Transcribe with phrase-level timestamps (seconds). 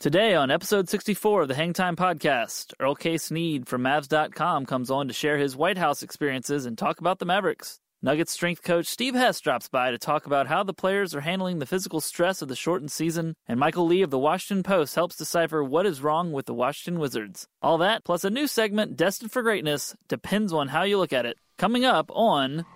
[0.00, 3.16] Today on episode 64 of the Hangtime Podcast, Earl K.
[3.16, 7.24] Sneed from Mavs.com comes on to share his White House experiences and talk about the
[7.24, 7.78] Mavericks.
[8.02, 11.58] Nuggets strength coach Steve Hess drops by to talk about how the players are handling
[11.58, 15.16] the physical stress of the shortened season, and Michael Lee of the Washington Post helps
[15.16, 17.46] decipher what is wrong with the Washington Wizards.
[17.62, 21.24] All that, plus a new segment destined for greatness, depends on how you look at
[21.24, 21.38] it.
[21.56, 22.66] Coming up on.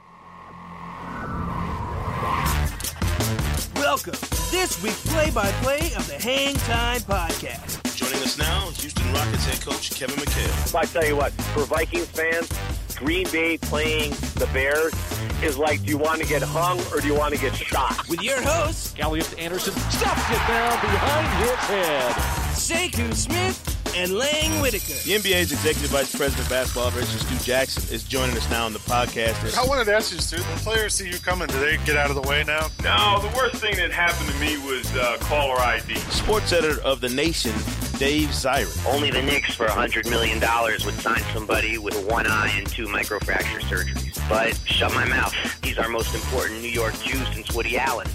[3.75, 7.95] Welcome this week's play-by-play of the Hang Time Podcast.
[7.95, 10.75] Joining us now, is Houston Rockets head coach Kevin McHale.
[10.75, 12.51] I tell you what, for Vikings fans,
[12.97, 14.95] Green Bay playing the Bears
[15.43, 18.09] is like, do you want to get hung or do you want to get shot?
[18.09, 22.13] With your hosts, Elliot Anderson stuffed it down behind his head.
[22.55, 24.95] Sekou Smith and Lang Whitaker.
[25.05, 28.73] The NBA's executive vice president of basketball operations, Stu Jackson, is joining us now on
[28.73, 29.57] the podcast.
[29.57, 31.49] I wanted to ask you, Stu, the players see you coming.
[31.49, 32.69] Do they get out of the way now?
[32.83, 35.97] No, the worst thing that happened to me was uh, caller ID.
[36.11, 37.53] Sports editor of The Nation,
[37.99, 38.93] Dave Zirin.
[38.93, 43.61] Only the Knicks for $100 million would sign somebody with one eye and two microfracture
[43.61, 44.29] surgeries.
[44.29, 45.35] But shut my mouth.
[45.65, 48.07] He's our most important New York Jew since Woody Allen.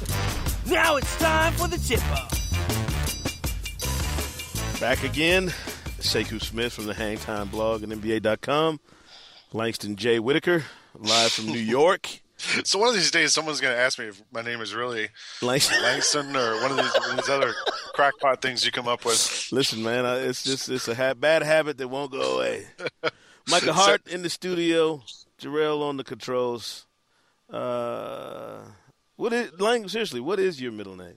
[0.67, 2.39] Now it's time for the tip-off.
[4.83, 5.47] Back again,
[6.01, 8.81] Sekou Smith from the Hangtime blog and NBA.com.
[9.53, 10.19] Langston J.
[10.19, 12.09] Whitaker, live from New York.
[12.65, 15.07] So one of these days, someone's going to ask me if my name is really
[15.41, 15.81] Langston.
[15.81, 17.53] Langston or one of these, these other
[17.93, 19.47] crackpot things you come up with.
[19.53, 22.65] Listen, man, I- it's just it's a ha- bad habit that won't go away.
[23.49, 25.01] Micah Hart in the studio,
[25.41, 26.85] Jarrell on the controls.
[27.49, 28.63] Uh,
[29.15, 29.87] what is Lang?
[29.87, 31.15] Seriously, what is your middle name?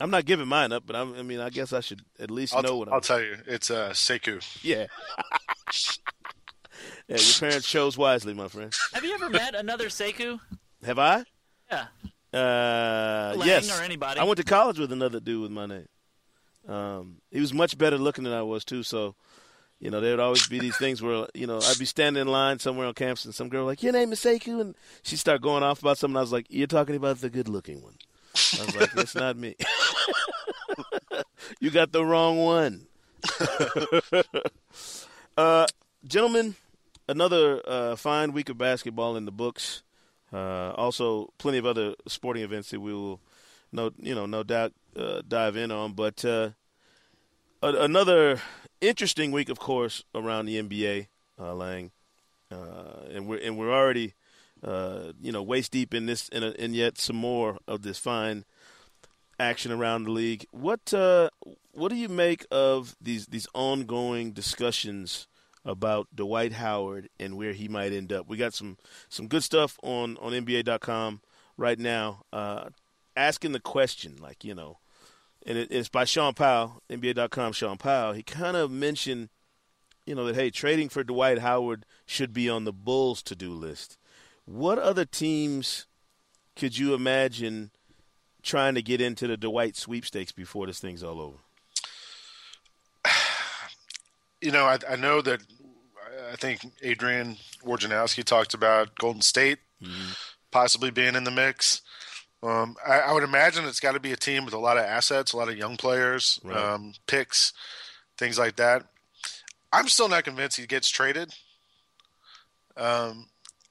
[0.00, 2.54] I'm not giving mine up, but I'm, I mean, I guess I should at least
[2.56, 2.94] I'll, know what I'm.
[2.94, 3.36] I'll tell you.
[3.46, 4.42] It's uh, Sekou.
[4.62, 4.86] yeah.
[7.08, 8.72] yeah, your parents chose wisely, my friend.
[8.94, 10.40] Have you ever met another Sekou?
[10.84, 11.24] Have I?
[11.70, 11.86] Yeah.
[12.32, 13.78] Uh, Lang yes.
[13.78, 14.18] or anybody.
[14.20, 15.88] I went to college with another dude with my name.
[16.66, 18.82] Um, he was much better looking than I was too.
[18.82, 19.16] So,
[19.80, 22.28] you know, there would always be these things where you know I'd be standing in
[22.28, 25.42] line somewhere on campus and some girl like, "Your name is Sekou and she'd start
[25.42, 26.16] going off about something.
[26.16, 27.96] I was like, "You're talking about the good-looking one."
[28.34, 29.56] I was like, That's not me.
[31.60, 32.86] you got the wrong one."
[35.36, 35.66] uh,
[36.04, 36.54] gentlemen,
[37.08, 39.82] another uh, fine week of basketball in the books.
[40.32, 43.20] Uh, also, plenty of other sporting events that we will,
[43.72, 45.92] no, you know, no doubt uh, dive in on.
[45.92, 46.50] But uh,
[47.62, 48.40] a- another
[48.80, 51.90] interesting week, of course, around the NBA, uh, Lang,
[52.52, 54.14] uh, and we're and we're already,
[54.62, 58.44] uh, you know, waist deep in this, and, and yet some more of this fine
[59.40, 60.46] action around the league.
[60.52, 61.30] What uh,
[61.72, 65.26] what do you make of these these ongoing discussions
[65.64, 68.28] about Dwight Howard and where he might end up?
[68.28, 68.76] We got some
[69.08, 71.22] some good stuff on on NBA.com
[71.56, 72.68] right now, uh,
[73.16, 74.78] asking the question, like you know,
[75.46, 77.52] and it, it's by Shaun Powell, NBA.com.
[77.52, 78.12] Shaun Powell.
[78.12, 79.30] He kind of mentioned,
[80.06, 83.52] you know, that hey, trading for Dwight Howard should be on the Bulls to do
[83.52, 83.96] list.
[84.44, 85.86] What other teams
[86.56, 87.70] could you imagine
[88.42, 91.36] trying to get into the Dwight sweepstakes before this thing's all over?
[94.42, 95.42] You know, I, I know that
[96.32, 99.58] I think Adrian Wojnarowski talked about Golden State
[100.50, 101.82] possibly being in the mix.
[102.42, 104.84] Um, I, I would imagine it's got to be a team with a lot of
[104.84, 106.56] assets, a lot of young players, Right.
[106.56, 107.52] um, picks,
[108.16, 108.86] things like that.
[109.74, 111.34] I'm still not convinced he gets traded.
[112.78, 113.26] Um,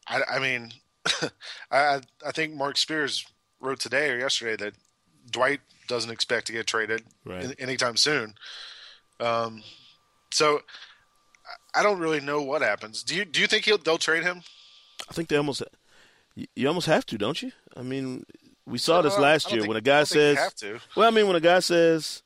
[0.08, 0.72] I, I mean,
[1.72, 3.26] I, I think Marc Spears
[3.60, 4.74] wrote today or yesterday that
[5.30, 7.54] Dwight doesn't expect to get traded Right.
[7.60, 8.36] anytime soon.
[9.20, 9.64] Um,
[10.32, 10.62] so
[11.74, 13.04] I don't really know what happens.
[13.04, 14.44] Do you do you think he'll they'll trade him?
[15.10, 15.64] I think they almost
[16.36, 17.52] you, almost have to, don't you?
[17.76, 18.26] I mean,
[18.66, 20.56] we saw this I last year think- when a guy don't think you says, have
[20.56, 20.80] to.
[20.96, 22.24] "Well, I mean, when a guy says."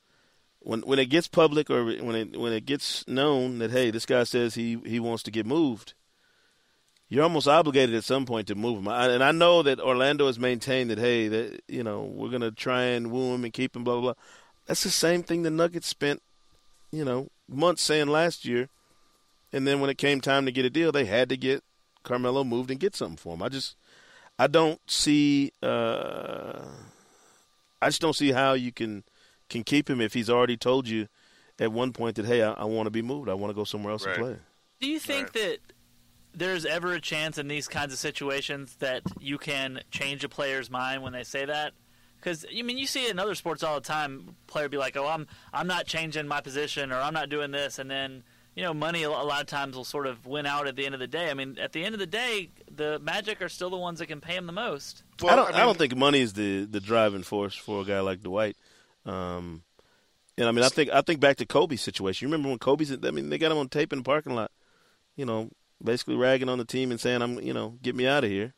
[0.66, 4.06] When, when it gets public or when it when it gets known that hey this
[4.06, 5.92] guy says he, he wants to get moved,
[7.14, 8.88] you're almost obligated at some point to move him.
[8.88, 12.50] I, and I know that Orlando has maintained that hey that you know we're gonna
[12.50, 14.14] try and woo him and keep him blah blah blah.
[14.66, 16.22] That's the same thing the Nuggets spent
[16.90, 18.68] you know months saying last year,
[19.52, 21.62] and then when it came time to get a deal, they had to get
[22.02, 23.42] Carmelo moved and get something for him.
[23.42, 23.76] I just
[24.36, 26.64] I don't see uh,
[27.80, 29.04] I just don't see how you can
[29.48, 31.06] can keep him if he's already told you
[31.60, 33.28] at one point that hey, I, I want to be moved.
[33.28, 34.16] I want to go somewhere else Right.
[34.16, 34.36] and play.
[34.80, 35.58] Do you think that
[36.34, 40.70] there's ever a chance in these kinds of situations that you can change a player's
[40.70, 41.72] mind when they say that?
[42.16, 44.36] Because I mean, you see it in other sports all the time.
[44.46, 47.78] Player be like, "Oh, I'm I'm not changing my position, or I'm not doing this,"
[47.78, 50.76] and then you know, money a lot of times will sort of win out at
[50.76, 51.28] the end of the day.
[51.28, 54.06] I mean, at the end of the day, the Magic are still the ones that
[54.06, 55.02] can pay him the most.
[55.24, 55.54] I don't.
[55.54, 58.56] I, don't think money is the the driving force for a guy like Dwight.
[59.04, 59.62] Um,
[60.38, 62.26] and I mean, I think I think back to Kobe's situation.
[62.26, 62.92] You remember when Kobe's?
[62.92, 64.52] I mean, they got him on tape in the parking lot.
[65.16, 65.50] You know,
[65.82, 68.54] basically ragging on the team and saying, "I'm, you know, get me out of here."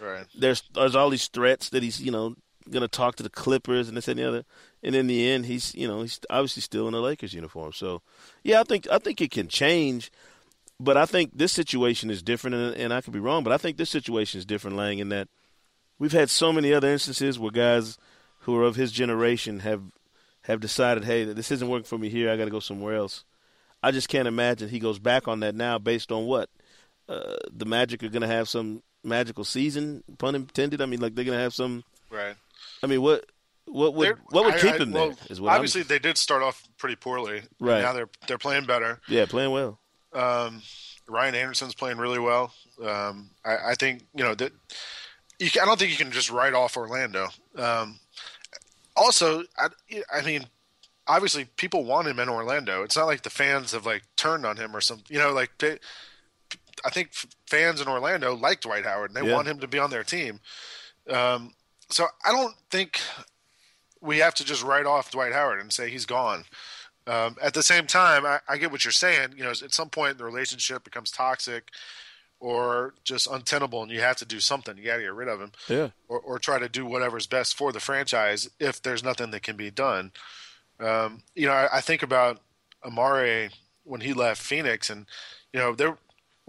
[0.00, 0.26] Right.
[0.34, 2.36] There's there's all these threats that he's, you know,
[2.70, 4.44] going to talk to the Clippers and this and the other.
[4.82, 7.72] And in the end, he's, you know, he's obviously still in the Lakers uniform.
[7.72, 8.02] So,
[8.42, 10.10] yeah, I think I think it can change.
[10.82, 13.58] But I think this situation is different, and, and I could be wrong, but I
[13.58, 15.28] think this situation is different, Lang, in that
[15.98, 17.98] we've had so many other instances where guys
[18.40, 19.82] who are of his generation have
[20.44, 22.30] have decided, hey, this isn't working for me here.
[22.30, 23.24] I got to go somewhere else.
[23.82, 26.48] I just can't imagine he goes back on that now, based on what
[27.10, 30.80] uh, the Magic are going to have some magical season, pun intended.
[30.80, 31.84] I mean, like they're going to have some.
[32.10, 32.34] Right.
[32.82, 33.24] I mean, what
[33.66, 35.16] what would They're- what would I- keep I- him well, there?
[35.28, 37.42] Is what I'm- obviously they did start off pretty poorly.
[37.60, 37.82] Right.
[37.82, 39.00] Now they're they're playing better.
[39.08, 39.78] yeah, playing well.
[40.12, 40.62] Um,
[41.08, 42.52] Ryan Anderson's playing really well.
[42.84, 44.52] Um, I, I think you know that.
[45.38, 47.28] You I don't think you can just write off Orlando.
[47.56, 47.98] Um,
[48.96, 49.68] also, I,
[50.12, 50.46] I mean,
[51.06, 52.82] obviously people want him in Orlando.
[52.82, 55.06] It's not like the fans have like turned on him or something.
[55.08, 55.78] You know, like they,
[56.84, 57.10] I think
[57.48, 59.34] fans in Orlando like Dwight Howard and they Yeah.
[59.34, 60.40] want him to be on their team.
[61.08, 61.54] Um,
[61.90, 63.00] so I don't think
[64.00, 66.44] we have to just write off Dwight Howard and say he's gone.
[67.06, 69.34] Um, at the same time, I, I get what you're saying.
[69.36, 71.68] You know, at some point the relationship becomes toxic
[72.38, 74.76] or just untenable, and you have to do something.
[74.78, 75.88] You got to get rid of him, Yeah.
[76.08, 79.56] or, or try to do whatever's best for the franchise if there's nothing that can
[79.56, 80.12] be done.
[80.78, 82.40] Um, you know, I, I think about
[82.82, 83.50] Amare
[83.84, 85.04] when he left Phoenix, and
[85.52, 85.98] you know, there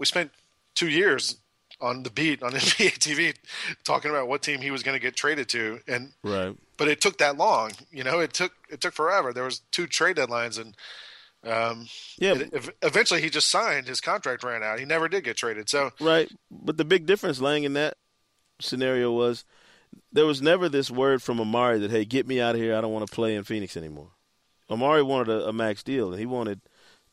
[0.02, 0.32] we spent
[0.74, 1.36] two years
[1.80, 3.34] on the beat on NBA TV
[3.84, 6.56] talking about what team he was going to get traded to, and Right.
[6.76, 7.70] but it took that long.
[7.92, 9.32] You know, it took it took forever.
[9.32, 10.76] There was two trade deadlines, and
[11.44, 11.86] um,
[12.18, 12.34] Yeah.
[12.34, 13.86] it- ev- eventually he just signed.
[13.86, 14.80] His contract ran out.
[14.80, 15.68] He never did get traded.
[15.68, 16.28] So Right.
[16.50, 17.96] But the big difference, Lang, in that
[18.60, 19.44] scenario was
[20.12, 22.74] there was never this word from Amare that, hey, get me out of here.
[22.76, 24.10] I don't want to play in Phoenix anymore.
[24.68, 26.60] Amare wanted a, a max deal, and he wanted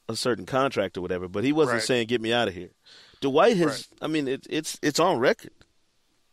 [0.10, 1.84] a certain contract or whatever, but he wasn't Right.
[1.84, 2.72] saying, get me out of here.
[3.22, 3.88] Dwight has, Right.
[4.02, 5.52] I mean, it, it's it's on record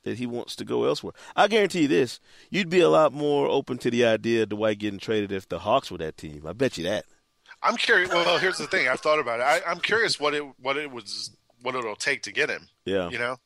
[0.05, 1.13] that he wants to go elsewhere.
[1.35, 2.21] I guarantee you this:
[2.51, 5.59] you'd be a lot more open to the idea of Dwight getting traded if the
[5.61, 6.47] Hawks were that team.
[6.47, 7.05] I bet you that.
[7.63, 8.11] I'm curious.
[8.11, 8.87] Well, here's the thing.
[8.89, 9.43] I've thought about it.
[9.43, 12.69] I, I'm curious what it what it was what it'll take to get him.
[12.85, 13.09] Yeah.
[13.11, 13.37] You know,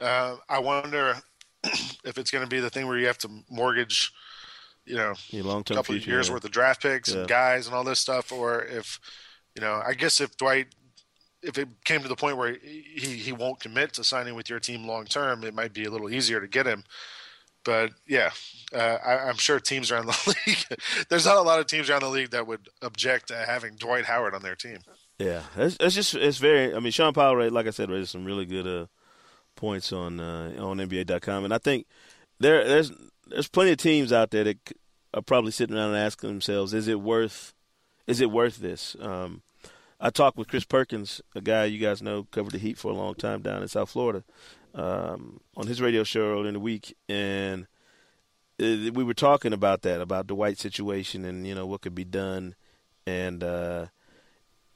[0.00, 1.16] uh, I wonder
[2.04, 4.10] if it's going to be the thing where you have to mortgage,
[4.86, 6.34] you know, a couple of future, years yeah.
[6.34, 7.18] worth of draft picks Yeah.
[7.20, 8.98] and guys and all this stuff, or if
[9.60, 10.68] you know, I guess if Dwight,
[11.42, 14.58] if it came to the point where he he won't commit to signing with your
[14.58, 16.84] team long term, it might be a little easier to get him.
[17.62, 18.30] But yeah,
[18.74, 20.78] uh, I, I'm sure teams around the league.
[21.10, 24.06] there's not a lot of teams around the league that would object to having Dwight
[24.06, 24.78] Howard on their team.
[25.18, 26.74] Yeah, it's, it's just it's very.
[26.74, 28.86] I mean, Shaun Powell, like I said, raised some really good uh,
[29.56, 31.86] points on uh, on NBA.com, and I think
[32.38, 32.92] there there's
[33.26, 34.72] there's plenty of teams out there that
[35.12, 37.52] are probably sitting around and asking themselves, is it worth
[38.06, 38.96] is it worth this?
[38.98, 39.42] Um,
[40.00, 42.94] I talked with Chris Perkins, a guy you guys know covered the Heat for a
[42.94, 44.24] long time down in South Florida,
[44.74, 47.66] um, on his radio show earlier in the week, and
[48.62, 51.94] uh, we were talking about that, about the Dwight situation, and you know what could
[51.94, 52.54] be done,
[53.06, 53.42] and.
[53.42, 53.86] Uh,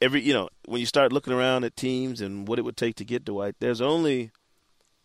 [0.00, 2.94] every you know when you start looking around at teams and what it would take
[2.96, 4.30] to get Dwight, there's only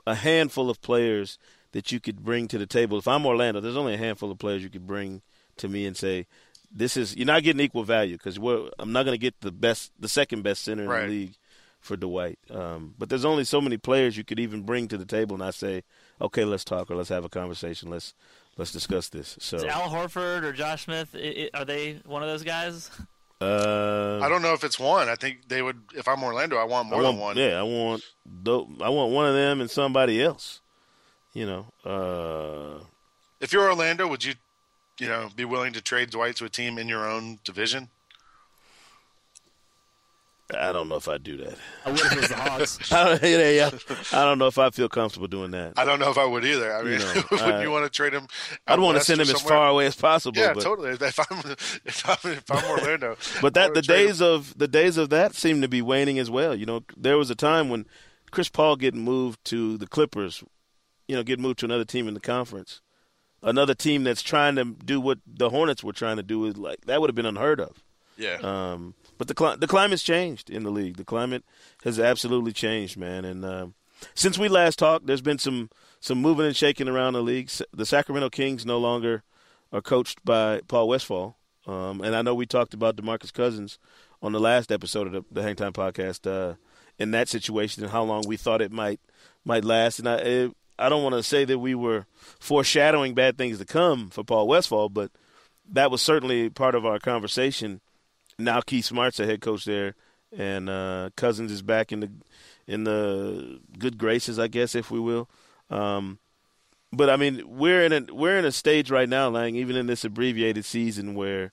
[0.05, 1.37] a handful of players
[1.71, 2.97] that you could bring to the table.
[2.97, 5.21] If I'm Orlando, there's only a handful of players you could bring
[5.57, 6.25] to me and say,
[6.71, 9.91] "This is you're not getting equal value because I'm not going to get the best,
[9.99, 11.01] the second best center in Right.
[11.03, 11.33] the league
[11.81, 15.05] for Dwight." Um, but there's only so many players you could even bring to the
[15.05, 15.83] table, and I say,
[16.21, 17.89] "Okay, let's talk or let's have a conversation.
[17.89, 18.13] Let's
[18.57, 21.09] let's discuss this." So Is Al Horford or Josh Smith?
[21.15, 22.89] i i are they one of those guys?
[23.41, 25.07] uh, I don't know if it's one.
[25.09, 25.79] I think they would.
[25.95, 27.37] If I'm Orlando, I want more I want, than one.
[27.37, 28.03] Yeah, I want
[28.81, 30.61] I want one of them and somebody else.
[31.33, 32.83] You know, uh,
[33.39, 34.33] If you're Orlando, would you,
[34.99, 37.89] you know, be willing to trade Dwight to a team in your own division?
[40.57, 41.55] I don't know if I'd do that.
[41.85, 42.91] I would if it was the Hawks.
[42.91, 43.69] I don't, yeah, yeah,
[44.11, 45.73] I don't know if I feel comfortable doing that.
[45.77, 46.73] I don't know if I would either.
[46.73, 48.27] I mean, know, would I- you want to trade him?
[48.65, 50.39] I'd want to send or him as far away as possible.
[50.39, 50.89] Yeah, but, totally.
[50.89, 51.39] If I'm
[51.85, 54.27] if I'm if I'm Orlando, But that the days him.
[54.27, 56.55] of the days of that seem to be waning as well.
[56.55, 57.85] You know, there was a time when
[58.31, 60.43] Chris Paul getting moved to the Clippers,
[61.07, 62.81] you know, getting moved to another team in the conference
[63.41, 66.81] another team that's trying to do what the Hornets were trying to do is like
[66.85, 67.83] that would have been unheard of.
[68.17, 68.37] Yeah.
[68.41, 70.97] Um, but the cli- the climate's changed in the league.
[70.97, 71.43] The climate
[71.83, 73.25] has absolutely changed, man.
[73.25, 73.73] And um,
[74.13, 75.69] since we last talked, there's been some
[75.99, 77.49] some moving and shaking around the league.
[77.73, 79.23] The Sacramento Kings no longer
[79.71, 81.37] are coached by Paul Westphal.
[81.67, 83.77] Um, and I know we talked about DeMarcus Cousins
[84.21, 86.55] on the last episode of the, the Hang Time podcast uh,
[86.97, 88.99] in that situation and how long we thought it might
[89.45, 89.99] might last.
[89.99, 92.05] And I it, I don't want to say that we were
[92.39, 95.11] foreshadowing bad things to come for Paul Westphal, but
[95.69, 97.81] that was certainly part of our conversation.
[98.37, 99.95] Now Keith Smart's a head coach there,
[100.35, 102.11] and uh, Cousins is back in the
[102.67, 105.29] in the good graces, I guess, if we will.
[105.69, 106.19] Um,
[106.91, 109.87] but I mean, we're in a we're in a stage right now, Lang, even in
[109.87, 111.51] this abbreviated season, where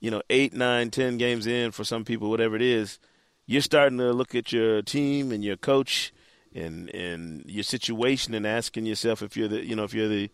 [0.00, 2.98] you know eight, nine, ten games in for some people, whatever it is,
[3.46, 6.12] you're starting to look at your team and your coach
[6.56, 10.30] and and your situation and asking yourself if you're the you know if you're the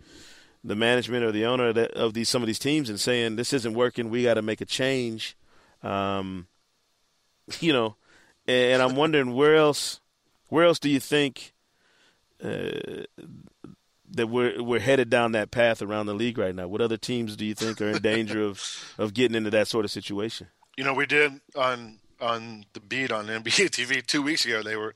[0.64, 3.37] the management or the owner of, the, of these some of these teams and saying
[3.37, 5.37] this isn't working, we got to make a change.
[5.83, 6.47] Um,
[7.61, 7.97] you know,
[8.47, 10.00] and, and I'm wondering where else
[10.49, 11.52] where else do you think
[12.43, 13.05] uh,
[14.11, 16.69] that we're we're headed down that path around the league right now?
[16.69, 19.85] What other teams do you think are in danger of of getting into that sort
[19.85, 20.49] of situation?
[20.76, 24.62] You know, we did on on the beat on NBA TV two weeks ago.
[24.62, 24.95] They were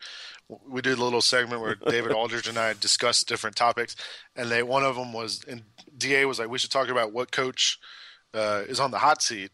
[0.48, 3.96] we did a little segment where David Aldridge and I discussed different topics,
[4.34, 5.62] and they one of them was and
[5.96, 7.78] Da was like, we should talk about what coach
[8.34, 9.50] uh, is on the hot seat,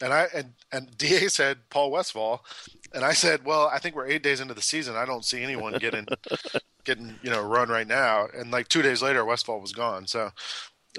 [0.00, 2.44] and I and and Da said Paul Westphal,
[2.92, 4.96] and I said, well, I think we're eight days into the season.
[4.96, 6.06] I don't see anyone getting
[6.84, 10.06] getting you know run right now, and like two days later, Westphal was gone.
[10.06, 10.30] So.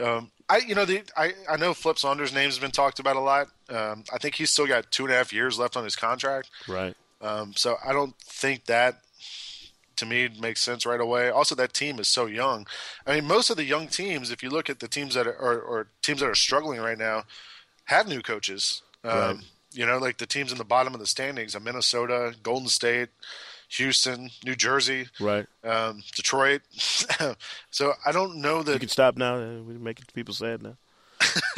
[0.03, 3.15] Um, I you know the I, I know Flip Saunders' name has been talked about
[3.15, 3.47] a lot.
[3.69, 6.49] Um, I think he's still got two and a half years left on his contract.
[6.67, 6.93] Right.
[7.21, 9.04] Um, so I don't think that
[9.97, 11.29] to me makes sense right away.
[11.29, 12.65] Also, that team is so young.
[13.05, 15.33] I mean, most of the young teams, if you look at the teams that are
[15.35, 17.23] or, or teams that are struggling right now,
[17.85, 18.81] have new coaches.
[19.03, 19.37] Um, Right.
[19.73, 23.09] You know, like the teams in the bottom of the standings: are Minnesota, Golden State,
[23.69, 25.45] Houston, New Jersey, Right.
[25.65, 26.61] um, Detroit.
[27.71, 29.37] so I don't know that You can stop now.
[29.37, 30.77] We're making people sad now.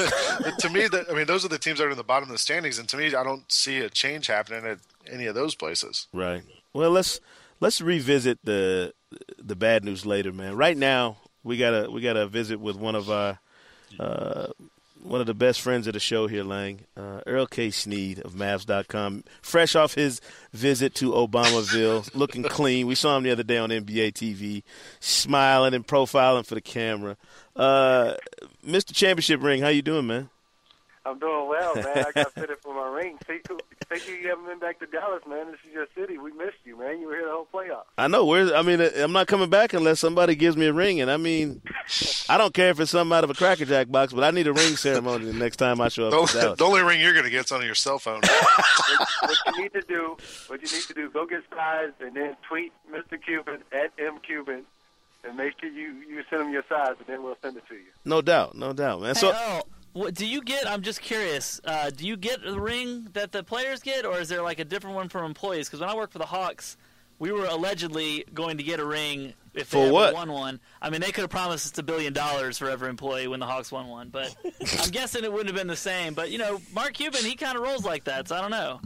[0.60, 2.34] to me, that I mean, those are the teams that are in the bottom of
[2.34, 4.80] the standings, and to me, I don't see a change happening at
[5.12, 6.08] any of those places.
[6.14, 6.44] Right.
[6.74, 7.20] Well, let's
[7.60, 8.94] let's revisit the
[9.38, 10.56] the bad news later, man.
[10.56, 13.40] Right now, we got to we got to visit with one of our
[14.00, 14.48] uh,
[15.04, 17.70] one of the best friends of the show here, Lang, uh, Earl K.
[17.70, 20.20] Sneed of Mavs.com, fresh off his
[20.52, 22.88] visit to Obamaville, looking clean.
[22.88, 24.64] We saw him the other day on NBA TV,
[25.00, 27.16] smiling and profiling for the camera.
[27.56, 28.16] Uh,
[28.66, 28.94] Mr.
[28.94, 30.30] Championship ring, how you doing, man?
[31.06, 32.06] I'm doing well, man.
[32.06, 33.18] I got fitted for my ring.
[33.26, 33.40] See,
[33.96, 35.48] see, you haven't been back to Dallas, man.
[35.52, 36.18] This is your city.
[36.18, 37.00] We missed you, man.
[37.00, 37.86] You were here the whole playoffs.
[37.98, 38.26] I know.
[38.26, 41.00] Where's I mean, I'm not coming back unless somebody gives me a ring.
[41.02, 41.62] And I mean,
[42.30, 44.48] I don't care if it's something out of a Cracker Jack box, but I need
[44.48, 46.58] a ring ceremony the next time I show up to The, Dallas.
[46.60, 48.22] the only ring you're going to get is on your cell phone.
[49.22, 50.18] what you need to do,
[50.48, 53.22] what you need to do, go get size and then tweet Mr.
[53.24, 54.64] Cuban at M Cuban,
[55.24, 57.76] and make sure you you send him your size, and then we'll send it to
[57.76, 57.82] you.
[58.06, 59.16] No doubt, no doubt, man.
[59.16, 60.68] So hey, Earl, what, do you get?
[60.68, 61.60] I'm just curious.
[61.64, 64.66] Uh, do you get the ring that the players get, or is there like a
[64.66, 65.68] different one for employees?
[65.68, 66.78] Because when I worked for the Hawks,
[67.20, 70.14] we were allegedly going to get a ring if For they what?
[70.14, 70.60] won one.
[70.82, 73.48] I mean, they could have promised us a billion dollars for every employee when the
[73.48, 74.36] Hawks won one, but
[74.84, 76.14] I'm guessing it wouldn't have been the same.
[76.14, 78.80] But you know, Mark Cuban, he kind of rolls like that, so I don't know.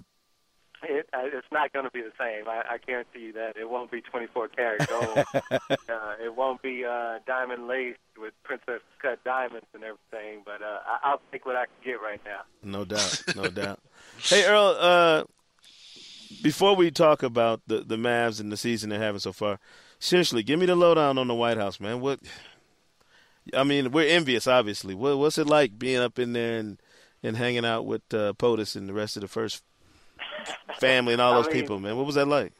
[0.83, 2.47] It, uh, it's not going to be the same.
[2.47, 3.55] I, I guarantee you that.
[3.55, 5.17] It won't be 24 karat gold.
[5.51, 10.41] uh, it won't be uh, diamond laced with princess cut diamonds and everything.
[10.43, 12.41] But uh, I, I'll take what I can get right now.
[12.63, 13.79] no doubt, no doubt.
[14.19, 15.23] Hey Earl, uh,
[16.41, 19.59] before we talk about the the Mavs and the season they're having so far,
[19.99, 22.01] seriously, give me the lowdown on the White House, man.
[22.01, 22.19] What?
[23.55, 24.93] I mean, we're envious, obviously.
[24.93, 26.81] What, what's it like being up in there and
[27.23, 29.63] and hanging out with uh, POTUS and the rest of the first
[30.79, 31.97] family and all I those mean- people, man?
[31.97, 32.53] What was that like?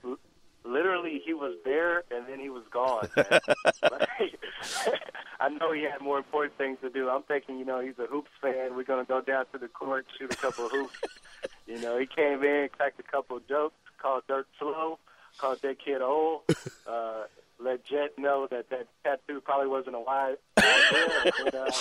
[0.63, 3.09] Literally, he was there and then he was gone.
[3.89, 4.07] Like,
[5.39, 7.09] I know he had more important things to do.
[7.09, 8.75] I'm thinking, you know, he's a hoops fan.
[8.75, 10.93] We're going to go down to the court, shoot a couple of hoops.
[11.65, 14.99] You know, he came in, cracked a couple of jokes, called Dirk slow,
[15.39, 16.41] called that kid old,
[16.87, 17.23] uh,
[17.59, 21.31] let Jet know that that tattoo probably wasn't a wise idea.
[21.45, 21.71] and, uh,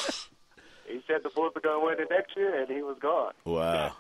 [0.89, 3.33] he said the Bulls were going to win it next year, and he was gone.
[3.45, 3.93] Wow.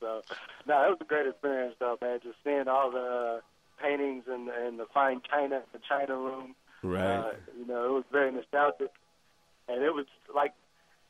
[0.00, 0.22] So,
[0.66, 2.20] no, it was a great experience, though, man.
[2.22, 3.40] Just seeing all the uh,
[3.82, 6.54] paintings and and the fine china, the china room.
[6.82, 7.18] Right.
[7.18, 8.92] Uh, you know, it was very nostalgic,
[9.68, 10.54] and it was like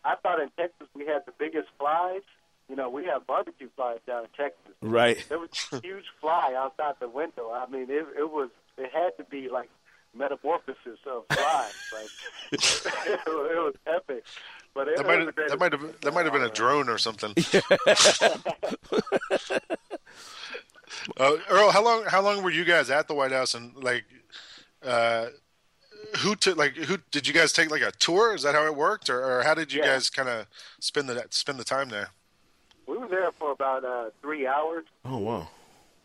[0.04, 2.22] I thought in Texas we had the biggest flies.
[2.68, 4.74] You know, we have barbecue flies down in Texas.
[4.82, 5.24] Right.
[5.28, 7.50] There was a huge fly outside the window.
[7.50, 9.70] I mean, it, it was it had to be like
[10.14, 11.74] metamorphosis of flies.
[11.92, 12.10] like
[12.52, 14.24] it was epic.
[14.74, 17.34] But That might have, that might have that might have been a drone or something.
[21.18, 24.04] uh, Earl, how long how long were you guys at the White House and like
[24.84, 25.26] uh,
[26.18, 28.34] who took like who did you guys take like a tour?
[28.34, 29.86] Is that how it worked, or, or how did you Yeah.
[29.94, 30.46] guys kind of
[30.80, 32.10] spend the spend the time there?
[32.86, 34.84] We were there for about uh, three hours.
[35.04, 35.48] Oh wow.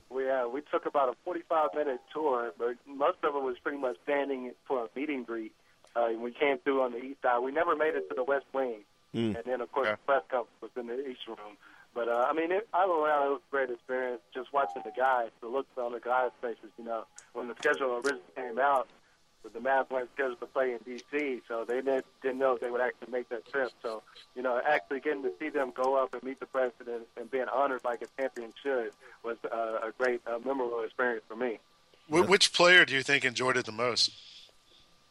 [0.10, 3.78] We uh, we took about a 45 minute tour, but most of it was pretty
[3.80, 5.54] much standing for a meeting greet.
[5.96, 7.40] Uh, we came through on the east side.
[7.40, 8.80] We never made it to the west wing,
[9.14, 9.36] Mm.
[9.36, 9.96] and then of course Okay.
[9.96, 11.58] the press conference was in the east room.
[11.94, 14.22] But uh, I mean, it, all around it was a great experience.
[14.34, 16.72] Just watching the guys, the looks on the guys' faces.
[16.80, 18.88] You know, when the schedule originally came out,
[19.44, 22.72] the Mavs weren't scheduled to play in D.C., so they didn't, didn't know if they
[22.72, 23.72] would actually make that trip.
[23.84, 24.02] So,
[24.36, 27.48] you know, actually getting to see them go up and meet the president and being
[27.54, 31.60] honored like a champion should was uh, a great, uh, memorable experience for me.
[32.10, 34.12] Which player do you think enjoyed it the most?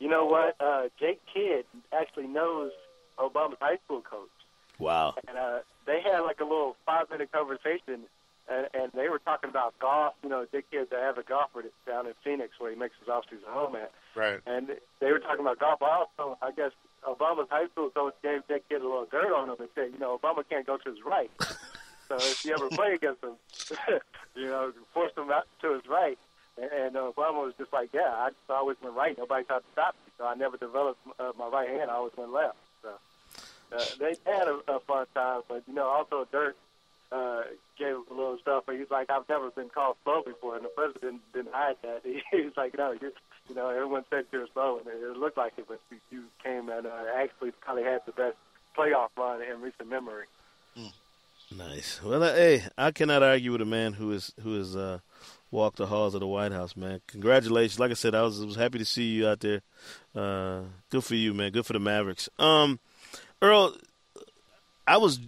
[0.02, 0.56] You know what?
[0.58, 2.72] Uh, Jay Kidd actually knows
[3.20, 4.28] Obama's high school coach.
[4.80, 5.14] Wow.
[5.28, 8.00] and uh, they had like a little five minute conversation,
[8.50, 10.14] and, and they were talking about golf.
[10.24, 13.44] You know, Kidd's an avid golfer down in Phoenix where he makes his off season
[13.46, 14.40] home at, Right.
[14.44, 15.80] and they were talking about golf.
[15.80, 16.72] Also, I guess
[17.06, 20.00] Obama's high school coach gave Dick Kidd a little dirt on him and said, you
[20.00, 21.30] know, Obama can't go to his right.
[22.08, 23.36] so if you ever play against him,
[24.34, 26.18] you know, force him out to his right.
[26.58, 29.16] And, uh, Obama was just like, yeah, I just always went right.
[29.16, 31.90] Nobody tried to stop me, so I never developed uh, my right hand.
[31.90, 32.56] I always went left.
[32.82, 32.90] So
[33.74, 36.56] uh, they had a, a fun time, but you know, also Dirk
[37.10, 37.42] uh,
[37.78, 38.64] gave a little stuff.
[38.66, 42.02] But he's like, I've never been called slow before, and the president didn't hide that.
[42.30, 43.12] He was like, no, you're,
[43.48, 45.80] you know, everyone said you're slow, and it, looked like it, but
[46.10, 48.36] you, came and uh, actually probably had the best
[48.76, 50.26] playoff run in recent memory.
[51.56, 52.00] Nice.
[52.02, 54.98] Well, uh, hey, I cannot argue with a man who is who has uh,
[55.52, 57.00] walked the halls of the White House, man.
[57.06, 57.78] Congratulations.
[57.78, 59.60] Like I said, I was was happy to see you out there.
[60.14, 61.52] Uh, good for you, man.
[61.52, 62.28] Good for the Mavericks.
[62.38, 62.80] Um,
[63.40, 63.76] Earl,
[64.86, 65.20] I was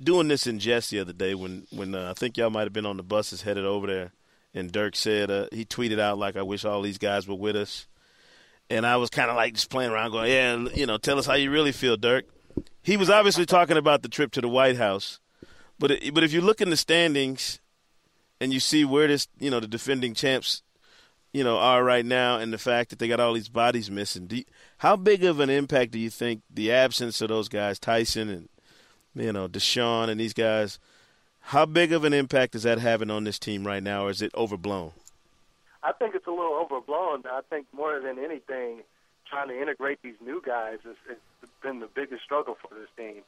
[0.00, 2.72] doing this in jest the other day when when uh, I think y'all might have
[2.72, 4.12] been on the buses headed over there,
[4.54, 7.56] and Dirk said uh, he tweeted out like, "I wish all these guys were with
[7.56, 7.86] us,"
[8.68, 11.26] and I was kind of like just playing around, going, "Yeah, you know, tell us
[11.26, 12.26] how you really feel, Dirk."
[12.82, 15.20] He was obviously talking about the trip to the White House.
[15.78, 17.59] But but if you look in the standings
[18.40, 20.62] and you see where this you know the defending champs
[21.32, 24.28] you know are right now and the fact that they got all these bodies missing,
[24.30, 24.44] you,
[24.78, 28.48] how big of an impact do you think the absence of those guys, Tyson and
[29.14, 30.78] you know DeShawn and these guys,
[31.40, 34.22] how big of an impact is that having on this team right now, or is
[34.22, 34.92] it overblown?
[35.82, 37.24] I think it's a little overblown.
[37.26, 38.82] I think more than anything,
[39.28, 41.16] trying to integrate these new guys has, has
[41.62, 43.22] been the biggest struggle for this team.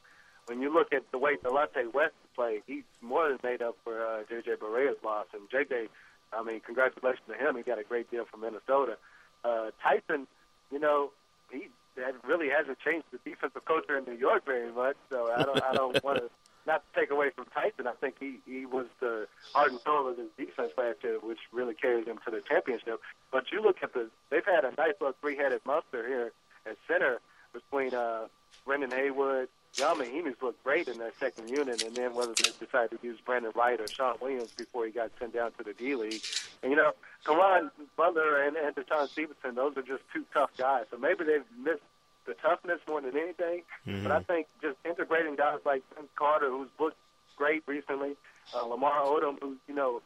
[0.45, 4.05] When you look at the way Delonte West played, he's more than made up for
[4.05, 4.55] uh, J.J.
[4.59, 5.27] Barea's loss.
[5.33, 5.87] And J.J.,
[6.33, 7.55] I mean, congratulations to him.
[7.55, 8.97] He got a great deal from Minnesota.
[9.43, 10.27] Uh, Tyson,
[10.71, 11.11] you know,
[11.51, 14.95] he that really hasn't changed the defensive culture in New York very much.
[15.11, 16.29] So I don't, I don't want to
[16.65, 17.87] not to take away from Tyson.
[17.87, 21.39] I think he he was the heart and soul of his defense last year, which
[21.51, 23.01] really carried them to the championship.
[23.31, 26.31] But you look at the they've had a nice little three-headed monster here
[26.65, 27.19] at center
[27.53, 28.27] between uh,
[28.65, 29.49] Brendan Haywood.
[29.79, 33.19] Ian Mahinmi's looked great in that second unit, and then whether they decide to use
[33.25, 36.21] Brandon Wright or Sean Williams before he got sent down to the D League.
[36.61, 36.91] And you know,
[37.25, 40.85] Caron Butler and, and DeShawn Stevenson, those are just two tough guys.
[40.91, 41.81] So maybe they've missed
[42.25, 43.63] the toughness more than anything.
[44.03, 46.97] But I think just integrating guys like Vince Carter, who's looked
[47.35, 48.15] great recently,
[48.55, 50.01] uh, Lamar Odom, who you know,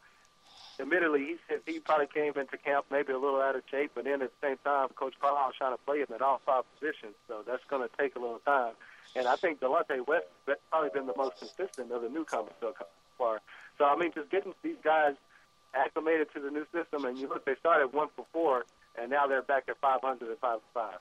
[0.80, 4.04] admittedly he said he probably came into camp maybe a little out of shape, but
[4.04, 7.14] then at the same time, Coach Carlisle trying to play him at all five positions,
[7.28, 8.72] so that's going to take a little time.
[9.16, 12.74] And I think Delonte West has probably been the most consistent of the newcomers so
[13.16, 13.40] far.
[13.78, 15.14] So I mean, just getting these guys
[15.74, 18.64] acclimated to the new system, and you look, they started one for four,
[19.00, 20.98] and now they're back at 500 and five for five.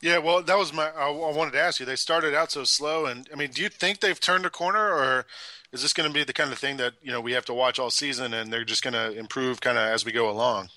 [0.00, 0.88] Yeah, well, that was my.
[0.88, 1.86] I, I wanted to ask you.
[1.86, 4.92] They started out so slow, and I mean, do you think they've turned a corner,
[4.92, 5.26] or
[5.72, 7.54] is this going to be the kind of thing that you know we have to
[7.54, 10.70] watch all season, and they're just going to improve kind of as we go along?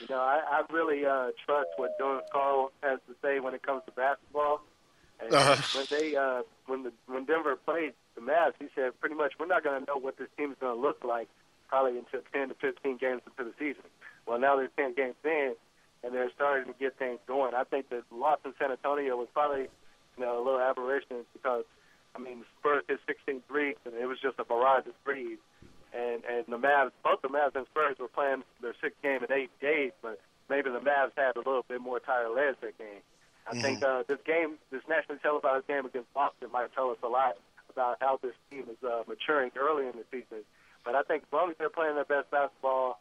[0.00, 3.62] You know, I, I really uh, trust what George Karl has to say when it
[3.62, 4.62] comes to basketball.
[5.20, 5.56] And Uh-huh.
[5.78, 9.46] when they uh, when the when Denver played the Mavs, he said pretty much we're
[9.46, 11.28] not going to know what this team is going to look like
[11.68, 13.82] probably until 10 to 15 games into the season.
[14.26, 15.54] Well, now they're 10 games in,
[16.04, 17.54] and they're starting to get things going.
[17.54, 19.68] I think the loss in San Antonio was probably
[20.16, 21.64] you know a little aberration because
[22.14, 25.38] I mean Spurs hit 16 threes, and it was just a barrage of threes.
[25.94, 29.32] And and the Mavs, both the Mavs and Spurs were playing their sixth game in
[29.32, 33.00] eight days, but maybe the Mavs had a little bit more tired legs that game.
[33.48, 37.08] I think uh, this game, this nationally televised game against Boston, might tell us a
[37.08, 37.36] lot
[37.70, 40.42] about how this team is uh, maturing early in the season.
[40.84, 42.98] But I think as long as they're playing their best basketball,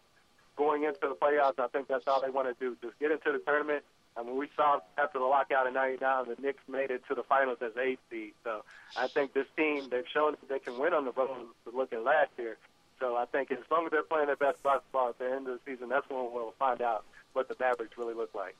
[0.56, 1.60] going into the playoffs.
[1.60, 2.76] I think that's all they want to do.
[2.82, 3.84] Just get into the tournament.
[4.18, 7.24] I mean, we saw after the lockout in '99, the Knicks made it to the
[7.24, 8.34] finals as eighth seed.
[8.44, 8.64] So
[8.96, 11.48] I think this team, they've shown that they can win on the road.
[11.74, 12.58] Looking last year,
[13.00, 15.60] so I think as long as they're playing their best basketball at the end of
[15.60, 17.04] the season, that's when we'll find out
[17.34, 18.56] what the Mavericks really look like.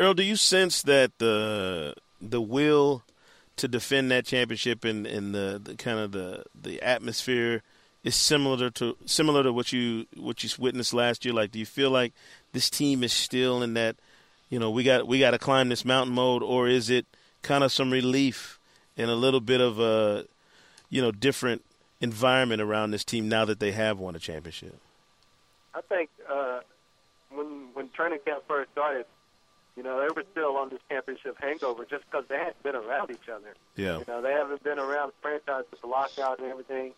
[0.00, 3.02] Earl, do you sense that the the will
[3.56, 7.62] to defend that championship and, and the, the kind of the, the atmosphere
[8.02, 11.32] is similar to similar to what you what you witnessed last year?
[11.32, 12.12] Like, do you feel like
[12.52, 13.96] this team is still in that,
[14.50, 17.06] you know, we got we got to climb this mountain mode, or is it
[17.42, 18.58] kind of some relief
[18.96, 20.26] and a little bit of a,
[20.90, 21.64] you know, different
[22.00, 24.78] environment around this team now that they have won a championship?
[25.74, 26.60] I think uh,
[27.30, 29.06] when when training camp first started,
[29.76, 33.10] you know, they were still on this championship hangover just because they hadn't been around
[33.10, 33.54] each other.
[33.76, 33.98] Yeah.
[33.98, 36.92] You know, they haven't been around the franchise with the lockout and everything.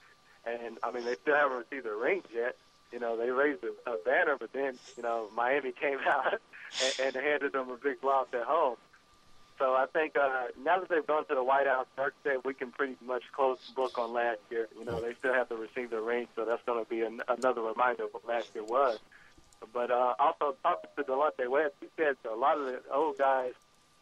[0.44, 2.56] And, I mean, they still haven't received their rings yet.
[2.92, 7.16] You know, they raised a, a banner, but then, you know, Miami came out and,
[7.16, 8.76] and handed them a big loss at home.
[9.58, 12.52] So I think uh, now that they've gone to the White House, Dirk said we
[12.52, 14.68] can pretty much close the book on last year.
[14.78, 17.22] You know, they still have to receive their rings, so that's going to be an,
[17.26, 18.98] another reminder of what last year was.
[19.72, 23.52] But uh, also talking to Delonte West, he said a lot of the old guys,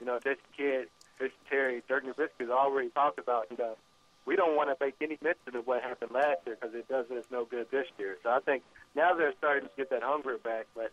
[0.01, 0.89] you know, Jason Kidd,
[1.19, 3.77] Jason Terry, Dirk Nowitzki already talked about, you know,
[4.27, 7.11] we don't want to make any mention of what happened last year because it does
[7.11, 8.17] us no good this year.
[8.23, 8.63] So I think
[8.95, 10.91] now they're starting to get that hunger back, but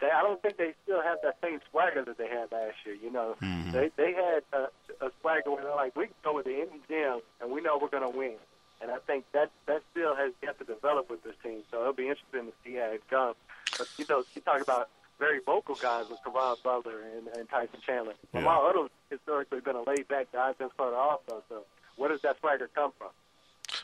[0.00, 2.94] they, I don't think they still have that same swagger that they had last year.
[2.94, 3.70] You know, mm-hmm.
[3.70, 7.20] they they had a, a swagger where they're like, we can go with any gym
[7.40, 8.36] and we know we're going to win.
[8.80, 11.60] And I think that that still has yet to develop with this team.
[11.70, 13.36] So it'll be interesting to see how it comes.
[13.80, 17.80] But you know, you talk about very vocal guys with Caron Butler and, and Tyson
[17.86, 18.12] Chandler.
[18.34, 18.40] Yeah.
[18.40, 21.42] Lamar Odom's historically been a laid back guy since starter also.
[21.48, 21.62] So
[21.96, 23.08] where does that swagger come from?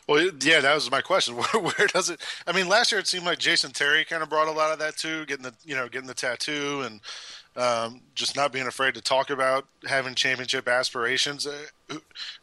[0.06, 1.36] Well, yeah, that was my question.
[1.36, 2.20] Where, where, does it?
[2.46, 4.80] I mean, last year it seemed like Jason Terry kind of brought a lot of
[4.80, 7.00] that too, getting the you know getting the tattoo and
[7.56, 11.46] um, just not being afraid to talk about having championship aspirations.
[11.46, 11.98] Uh,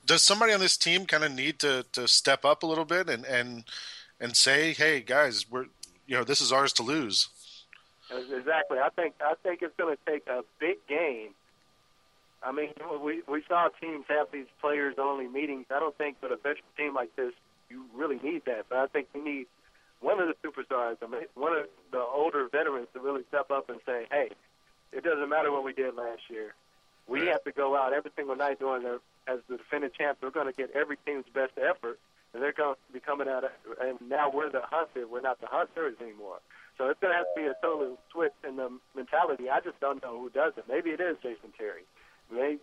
[0.06, 3.10] does somebody on this team kind of need to to step up a little bit
[3.10, 3.66] and and
[4.22, 5.66] and say, hey guys, we're
[6.08, 7.28] you know this is ours to lose.
[8.12, 8.80] Exactly.
[8.80, 11.34] I think I think it's going to take a big game
[12.46, 15.66] I mean, we we saw teams have these players only meetings.
[15.72, 17.34] I don't think with a veteran team like this,
[17.70, 18.66] you really need that.
[18.70, 19.48] But I think you need
[20.02, 23.70] one of the superstars, I mean, one of the older veterans to really step up
[23.70, 24.30] and say, "Hey,
[24.92, 26.54] it doesn't matter what we did last year.
[27.08, 30.22] We have to go out every single night doing the as the defending champs.
[30.22, 31.98] We're going to get every team's best effort,
[32.34, 33.46] and they're going to be coming out.
[33.82, 35.10] And now we're the hunted.
[35.10, 36.40] We're not the hunters anymore.
[36.78, 39.50] So it's going to have to be a total switch in the mentality.
[39.50, 40.66] I just don't know who does it.
[40.68, 41.86] Maybe it is Jason Terry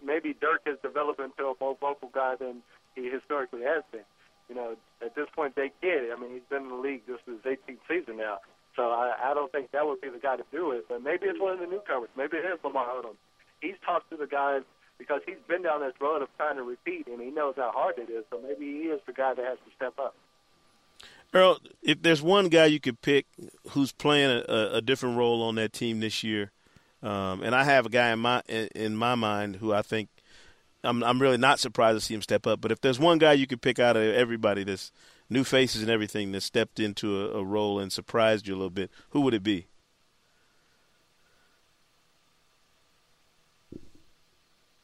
[0.05, 2.63] maybe Dirk has developed into a more vocal guy than
[2.95, 4.07] he historically has been.
[4.49, 6.11] You know, at this point, they get it.
[6.17, 8.39] I mean, he's been in the league this is his 18th season now.
[8.75, 10.87] So I, I don't think that would be the guy to do it.
[10.89, 12.11] But maybe it's one of the newcomers.
[12.17, 13.15] Maybe it is Lamar Odom.
[13.61, 14.63] He's talked to the guys
[14.99, 17.99] because he's been down this road of trying to repeat, and he knows how hard
[17.99, 18.25] it is.
[18.31, 20.15] So maybe he is the guy that has to step up.
[21.33, 23.27] Earl, if there's one guy you could pick
[23.71, 26.51] who's playing a, a different role on that team this year,
[27.03, 28.43] um, and I have a guy in my
[28.75, 30.09] in my mind who I think
[30.83, 32.61] I'm I'm really not surprised to see him step up.
[32.61, 34.91] But if there's one guy you could pick out of everybody that's
[35.29, 38.71] new faces and everything that stepped into a, a role and surprised you a little
[38.71, 39.67] bit, who would it be?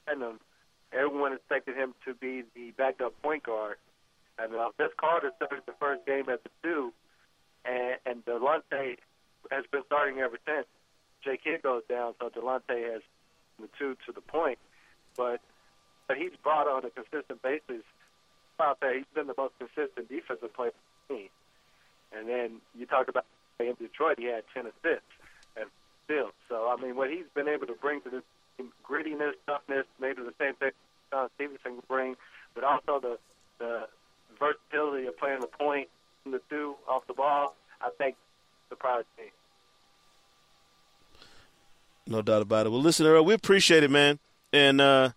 [0.08, 0.38] Um,
[0.92, 3.76] everyone expected him to be the backup point guard.
[4.38, 6.92] And uh, Vince Carter started the first game at the two,
[7.64, 8.98] and, and Delonte
[9.50, 10.66] has been starting ever since.
[11.24, 13.02] Jay Kidd goes down, so Delonte has
[13.58, 14.58] the two to the point.
[15.16, 15.40] But
[16.06, 17.82] but he's brought on a consistent basis.
[18.60, 21.28] Out there, he's been the most consistent defensive player for the team.
[22.12, 23.26] And then you talk about
[23.58, 25.08] in Detroit, he had ten assists
[25.56, 25.66] and
[26.04, 26.30] still.
[26.48, 28.22] So I mean, what he's been able to bring to this
[28.56, 30.70] team, grittiness, toughness, maybe the same thing
[31.10, 32.16] John Stevenson can bring,
[32.54, 33.18] but also the
[33.58, 33.88] the
[34.38, 35.88] versatility of playing the point
[36.24, 37.56] and the two off the ball.
[37.80, 38.16] I think
[38.68, 39.24] surprised me.
[42.06, 42.70] No doubt about it.
[42.70, 44.18] Well, listen, Earl, we appreciate it, man.
[44.52, 45.10] And, uh,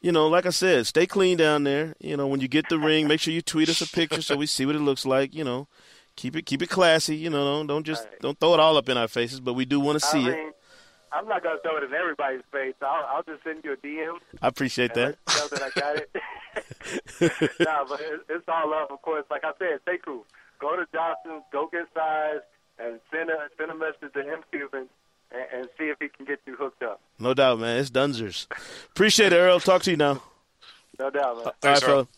[0.00, 1.94] you know, like I said, stay clean down there.
[1.98, 4.36] You know, when you get the ring, make sure you tweet us a picture so
[4.36, 5.34] we see what it looks like.
[5.34, 5.68] You know,
[6.16, 7.16] keep it keep it classy.
[7.16, 8.20] You know, don't, don't just right.
[8.20, 10.30] don't throw it all up in our faces, but we do want to see I
[10.30, 10.56] mean, it.
[11.12, 12.74] I'm not gonna throw it in everybody's face.
[12.82, 14.18] I'll, I'll just send you a DM.
[14.40, 15.16] I appreciate that.
[15.28, 16.10] Know that I got it.
[17.60, 19.24] nah, but it, it's all love, of course.
[19.30, 20.24] Like I said, stay cool.
[20.60, 22.40] Go to Johnson's, go get size,
[22.78, 24.88] and send a send a message to him, Cuban
[25.32, 27.00] and, and see if he can get you hooked up.
[27.18, 27.78] No doubt, man.
[27.78, 28.46] It's Dunzers.
[28.90, 29.60] Appreciate it, Earl.
[29.60, 30.22] Talk to you now.
[30.98, 31.46] No doubt, man.
[31.46, 32.08] All right, Earl.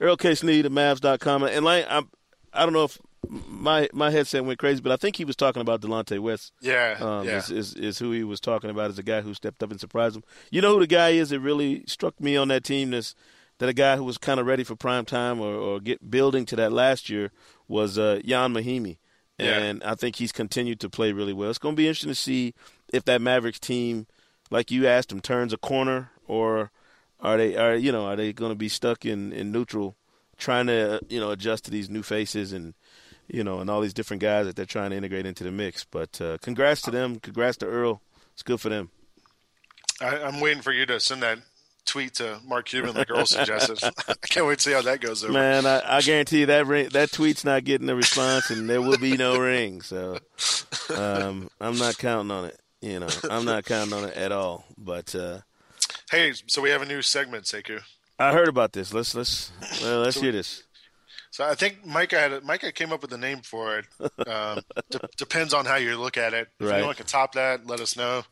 [0.00, 0.34] Earl K.
[0.34, 1.44] Sneed at Mavs.com.
[1.44, 2.08] And like, I'm,
[2.52, 5.62] I don't know if my my headset went crazy, but I think he was talking
[5.62, 6.52] about Delonte West.
[6.60, 7.38] Yeah, um, yeah.
[7.38, 9.80] Is, is is who he was talking about as a guy who stepped up and
[9.80, 10.24] surprised him.
[10.50, 12.90] You know who the guy is that really struck me on that team?
[12.90, 13.14] That's
[13.58, 16.44] that a guy who was kind of ready for prime time or, or get building
[16.46, 17.30] to that last year
[17.68, 18.96] was uh, Ian Mahinmi,
[19.38, 19.58] Yeah.
[19.58, 21.48] and I think he's continued to play really well.
[21.50, 22.54] It's going to be interesting to see
[22.92, 24.08] if that Mavericks team,
[24.50, 26.72] like you asked him, turns a corner or
[27.20, 29.96] are they are you know are they going to be stuck in in neutral,
[30.38, 32.74] trying to you know adjust to these new faces and
[33.28, 35.84] you know and all these different guys that they're trying to integrate into the mix.
[35.84, 38.00] But uh, congrats to them, congrats to Earl.
[38.32, 38.90] It's good for them.
[40.00, 41.38] I, I'm waiting for you to send that
[41.84, 43.78] tweet to Mark Cuban like Earl suggested.
[44.08, 45.32] I can't wait to see how that goes over.
[45.32, 48.80] Man, I, I guarantee you that ring, that tweet's not getting a response, and there
[48.80, 49.82] will be no ring.
[49.82, 50.18] So
[50.96, 52.58] um, I'm not counting on it.
[52.80, 54.64] You know, I'm not counting on it at all.
[54.76, 55.40] But uh,
[56.10, 57.80] Hey, so we have a new segment, Sekou.
[58.18, 58.92] I heard about this.
[58.92, 59.50] Let's let's
[59.82, 60.62] well, let's hear this.
[61.32, 63.86] So I think Micah had Micah came up with a name for it.
[64.28, 66.48] Um, d- depends on how you look at it.
[66.60, 66.76] If Right.
[66.76, 68.22] anyone can top that, let us know.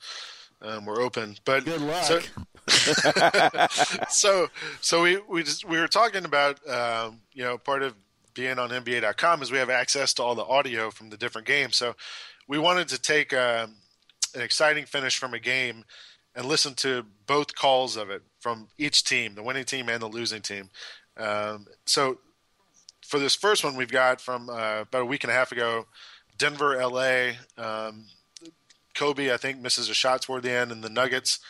[0.62, 1.36] Um, we're open.
[1.46, 2.04] But Good luck.
[2.04, 2.20] So,
[4.10, 4.48] so,
[4.82, 7.94] so we we just, we were talking about um, you know part of
[8.34, 11.76] being on NBA.com is we have access to all the audio from the different games.
[11.76, 11.96] So
[12.46, 13.74] we wanted to take um,
[14.34, 15.84] an exciting finish from a game
[16.36, 20.06] and listen to both calls of it from each team, the winning team and the
[20.06, 20.70] losing team.
[21.16, 22.18] Um, so
[23.10, 25.86] for this first one, we've got from uh, about a week and a half ago,
[26.38, 27.32] Denver, LA.
[27.58, 28.06] Um,
[28.94, 31.40] Kobe, I think, misses a shot toward the end, and the Nuggets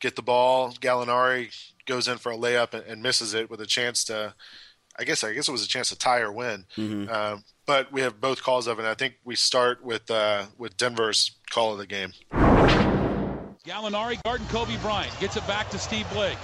[0.00, 0.72] get the ball.
[0.72, 1.50] Gallinari
[1.86, 4.34] goes in for a layup and, and misses it with a chance to.
[5.00, 6.66] I guess I guess it was a chance to tie or win.
[7.08, 8.82] Um, but we have both calls of it.
[8.82, 12.12] And I think we start with uh, with Denver's call of the game.
[13.64, 15.18] Gallinari guarding Kobe Bryant.
[15.20, 16.38] Gets it back to Steve Blake.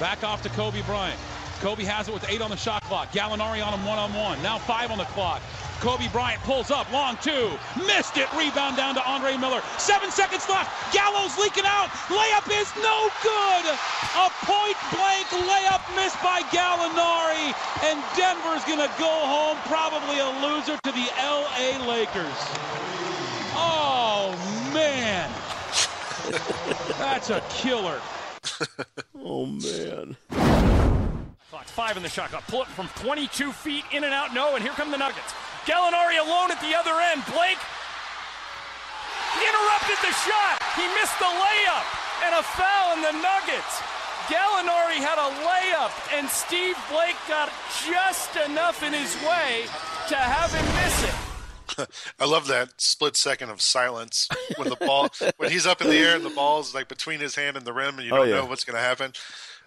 [0.00, 1.18] Back off to Kobe Bryant.
[1.60, 3.10] Kobe has it with eight on the shot clock.
[3.12, 4.40] Gallinari on him one on one.
[4.42, 5.40] Now five on the clock.
[5.80, 6.90] Kobe Bryant pulls up.
[6.92, 7.50] Long two.
[7.86, 8.32] Missed it.
[8.32, 9.62] Rebound down to Andre Miller.
[9.78, 10.70] Seven seconds left.
[10.92, 11.88] Gallo's leaking out.
[12.08, 13.64] Layup is no good.
[14.16, 17.52] A point blank layup missed by Gallinari.
[17.84, 22.40] And Denver's to go home probably a loser to the LA Lakers.
[23.58, 24.32] Oh,
[24.72, 25.30] man.
[26.98, 28.00] That's a killer.
[29.28, 30.16] Oh man.
[31.56, 32.46] Clock five in the shot clock.
[32.48, 35.32] Pull it from 22 feet, in and out, no, and here come the Nuggets.
[35.64, 37.24] Gallinari alone at the other end.
[37.32, 37.56] Blake
[39.40, 40.60] interrupted the shot.
[40.76, 41.86] He missed the layup,
[42.28, 43.80] and a foul in the Nuggets.
[44.28, 47.50] Gallinari had a layup, and Steve Blake got
[47.88, 49.64] just enough in his way
[50.12, 51.88] to have him miss it.
[52.20, 55.96] I love that split second of silence when the ball when he's up in the
[55.96, 58.28] air and the ball's like between his hand and the rim and you Oh, don't
[58.28, 58.34] yeah.
[58.36, 59.12] know what's going to happen.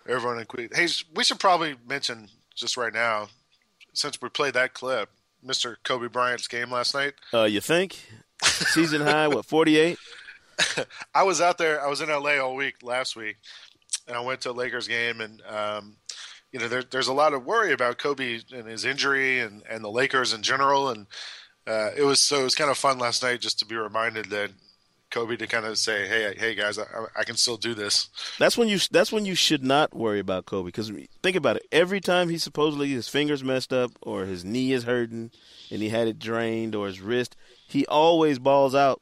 [0.10, 0.76] Everyone in quick.
[0.76, 3.28] Hey, we should probably mention just right now,
[3.94, 5.10] since we played that clip,
[5.46, 5.76] Mr.
[5.84, 7.14] Kobe Bryant's game last night.
[7.34, 8.10] Uh, you think
[8.44, 9.28] season high?
[9.28, 10.00] What forty eight?
[11.14, 11.82] I was out there.
[11.84, 13.38] I was in LA all week last week,
[14.08, 15.96] and I went to a Lakers game, and um,
[16.52, 19.84] you know, there, there's a lot of worry about Kobe and his injury, and, and
[19.84, 21.06] the Lakers in general, and
[21.68, 24.26] uh, it was so it was kind of fun last night just to be reminded
[24.32, 24.52] that
[25.10, 28.10] Kobe to kind of say, hey, hey guys, I, I can still do this.
[28.38, 28.80] That's when you.
[28.92, 30.68] That's when you should not worry about Kobe.
[30.68, 30.92] Because
[31.24, 31.66] think about it.
[31.72, 35.32] Every time he supposedly his fingers messed up, or his knee is hurting,
[35.72, 37.36] and he had it drained, or his wrist,
[37.68, 39.02] he always balls out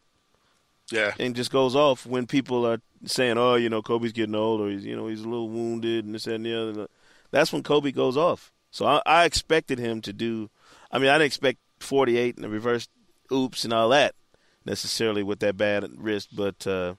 [0.91, 4.61] Yeah, and just goes off when people are saying, "Oh, you know, Kobe's getting old,
[4.61, 6.87] or he's you know he's a little wounded, and this that, and the other."
[7.31, 8.53] That's when Kobe goes off.
[8.71, 10.49] So I, I expected him to do.
[10.91, 12.87] I mean, I didn't expect 48 and the reverse
[13.31, 14.15] oops and all that
[14.67, 16.93] necessarily with that bad wrist, but uh,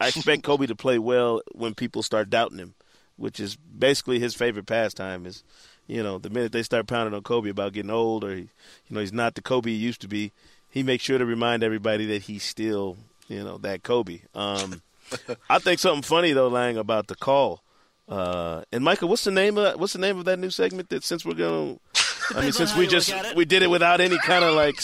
[0.00, 2.74] I expect Kobe to play well when people start doubting him,
[3.16, 5.26] which is basically his favorite pastime.
[5.26, 5.44] Is
[5.86, 8.48] you know the minute they start pounding on Kobe about getting old or he, you
[8.90, 10.32] know he's not the Kobe he used to be,
[10.68, 12.96] he makes sure to remind everybody that he's still
[13.28, 14.22] you know that Kobe.
[14.34, 14.82] Um,
[15.50, 17.62] I think something funny though, Lang, about the call.
[18.08, 20.88] Uh, and Michael, what's the name of that, what's the name of that new segment
[20.90, 21.76] that since we're gonna
[22.34, 23.36] I mean, since we just look at it.
[23.36, 24.80] we did it without any kind of like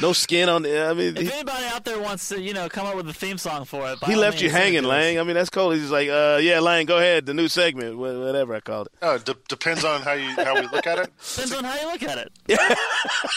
[0.00, 0.62] no skin on.
[0.62, 3.08] the I mean, If he, anybody out there wants to, you know, come up with
[3.08, 4.84] a theme song for it, he left you means, send it hanging.
[4.84, 5.18] Lang.
[5.18, 5.70] I mean, that's cool.
[5.70, 8.92] He's like, uh, yeah, Lang, go ahead, the new segment, whatever I called it.
[9.02, 11.10] oh, d- depends on how you how we look at it.
[11.34, 12.32] Depends on how you look at it.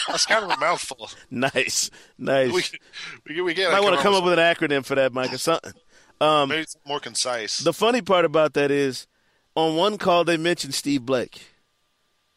[0.08, 1.10] That's kind of a mouthful.
[1.30, 2.52] Nice, nice.
[2.52, 5.32] We we, we get I want to come up with an acronym for that, Mike,
[5.32, 5.72] or something.
[6.20, 7.58] Um, maybe it's more concise.
[7.58, 9.06] the funny part about that is,
[9.54, 11.42] on one call they mentioned Steve Blake,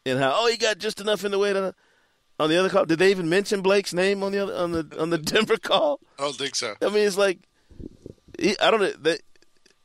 [0.06, 1.74] and how oh he got just enough in the way to.
[2.38, 4.96] On the other call, did they even mention Blake's name on the other on the
[4.98, 6.00] on the Denver call?
[6.18, 6.74] I don't think so.
[6.80, 7.38] I mean, it's like
[8.38, 8.92] he, I don't know.
[8.92, 9.20] That,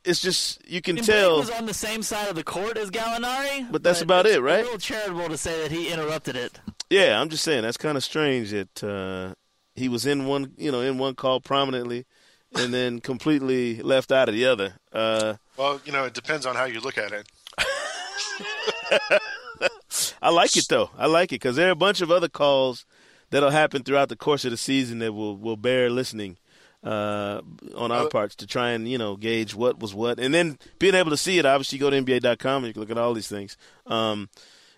[0.06, 1.36] it's just you can And tell.
[1.36, 4.36] Blake was on the same side of the court as Gallinari, But that's about it's
[4.36, 4.60] it, right?
[4.60, 6.58] A little charitable to say that he interrupted it.
[6.88, 9.34] Yeah, I'm just saying that's kind of strange that uh,
[9.74, 12.06] he was in one, you know, in one call prominently,
[12.54, 14.76] and then completely left out of the other.
[14.92, 17.28] Uh, well, you know, it depends on how you look at it.
[20.22, 20.90] I like it though.
[20.96, 22.84] I like it because there are a bunch of other calls
[23.30, 26.36] that'll happen throughout the course of the season that will will bear listening
[26.84, 27.40] uh,
[27.74, 30.94] on our parts to try and you know gauge what was what, and then being
[30.94, 31.46] able to see it.
[31.46, 33.56] Obviously, go to NBA.com and you can look at all these things.
[33.86, 34.28] Um,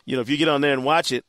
[0.05, 1.25] you know, if you get on there and watch it,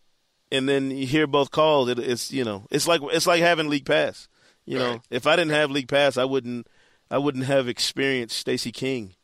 [0.51, 3.69] and then you hear both calls, it, it's you know, it's like it's like having
[3.69, 4.27] league pass.
[4.65, 5.01] You know, Right.
[5.09, 6.67] if I didn't have league pass, I wouldn't
[7.11, 9.15] I wouldn't have experienced Stacey King.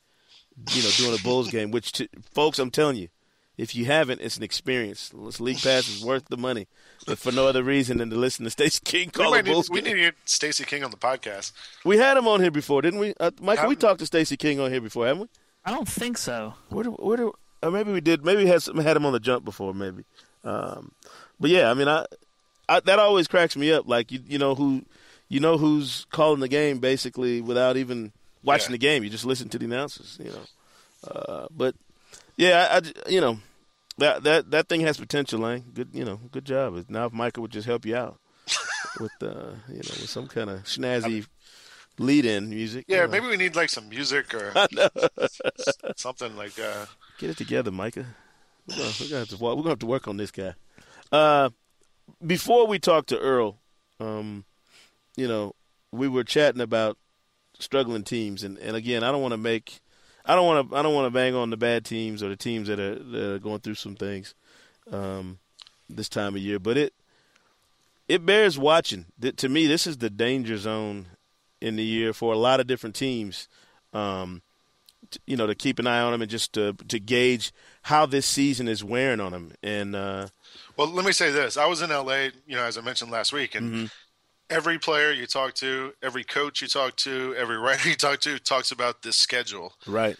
[0.71, 2.01] You know, doing a Bulls game, which
[2.33, 3.09] folks, I'm telling you,
[3.58, 5.12] if you haven't, it's an experience.
[5.13, 6.68] This league pass is worth the money,
[7.08, 9.52] but for no other reason than to listen to Stacey King call a might need,
[9.54, 11.52] Bulls we need to get Stacey King on the podcast.
[11.84, 13.13] We had him on here before, didn't we?
[13.20, 15.28] Uh, Michael, we talked to Stacey King on here before, haven't we?
[15.65, 16.54] I don't think so.
[16.70, 18.24] Where do, where do, or maybe we did.
[18.24, 20.04] Maybe we had some, had him on the jump before, maybe.
[20.44, 20.91] Um,
[21.39, 22.06] but yeah, I mean, I,
[22.70, 23.88] I that always cracks me up.
[23.88, 24.84] Like you, you know who,
[25.28, 28.12] you know who's calling the game basically without even
[28.44, 28.74] watching Yeah.
[28.74, 29.04] the game.
[29.04, 31.10] You just listen to the announcers, you know.
[31.12, 31.76] Uh, but
[32.38, 33.39] yeah, I, you know
[33.98, 35.65] that that that thing has potential, Lang.
[35.74, 36.86] Good, you know, good job.
[36.89, 38.19] Now if Michael would just help you out
[39.00, 41.26] with uh, you know, with some kind of snazzy
[41.98, 42.86] lead-in music.
[42.88, 43.08] Yeah, you know.
[43.10, 44.54] maybe we need like some music or
[45.95, 46.60] something like.
[46.60, 46.86] Uh,
[47.17, 48.06] Get it together, Micah.
[48.67, 50.56] We're gonna, we're gonna have to we're gonna have to work on this guy.
[51.12, 51.50] Uh,
[52.26, 53.58] before we talk to Earl,
[54.00, 54.45] um,
[55.15, 55.54] you know,
[55.91, 56.98] we were chatting about
[57.60, 59.82] struggling teams, and, and again, I don't want to make,
[60.25, 62.35] I don't want to, I don't want to bang on the bad teams or the
[62.35, 64.33] teams that are, that are going through some things
[64.91, 65.39] um,
[65.89, 66.93] this time of year, but it
[68.07, 69.05] it bears watching.
[69.38, 71.07] To me, this is the danger zone
[71.61, 73.47] in the year for a lot of different teams.
[73.93, 74.41] Um,
[75.09, 77.51] t- you know, to keep an eye on them and just to to gauge
[77.83, 79.53] how this season is wearing on them.
[79.63, 80.27] And uh,
[80.77, 83.33] well, let me say this: I was in LA, you know, as I mentioned last
[83.33, 83.85] week, and Mm-hmm.
[84.49, 88.39] Every player you talk to, every coach you talk to, every writer you talk to
[88.39, 89.73] talks about this schedule.
[89.88, 90.17] right,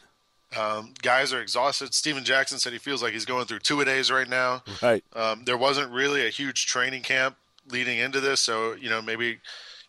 [0.58, 1.94] Um, guys are exhausted.
[1.94, 4.64] Steven Jackson said he feels like he's going through two a days right now.
[4.82, 7.36] right, Um, there wasn't really a huge training camp
[7.70, 9.40] leading into this, so you know maybe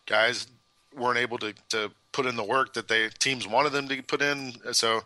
[0.05, 0.47] guys
[0.95, 4.21] weren't able to, to put in the work that they teams wanted them to put
[4.21, 4.53] in.
[4.73, 5.01] So,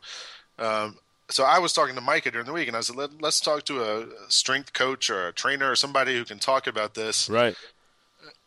[0.58, 0.98] um,
[1.30, 3.63] so I was talking to Micah during the week, and I said, Let, "Let's talk
[3.65, 7.56] to a strength coach or a trainer or somebody who can talk about this." right.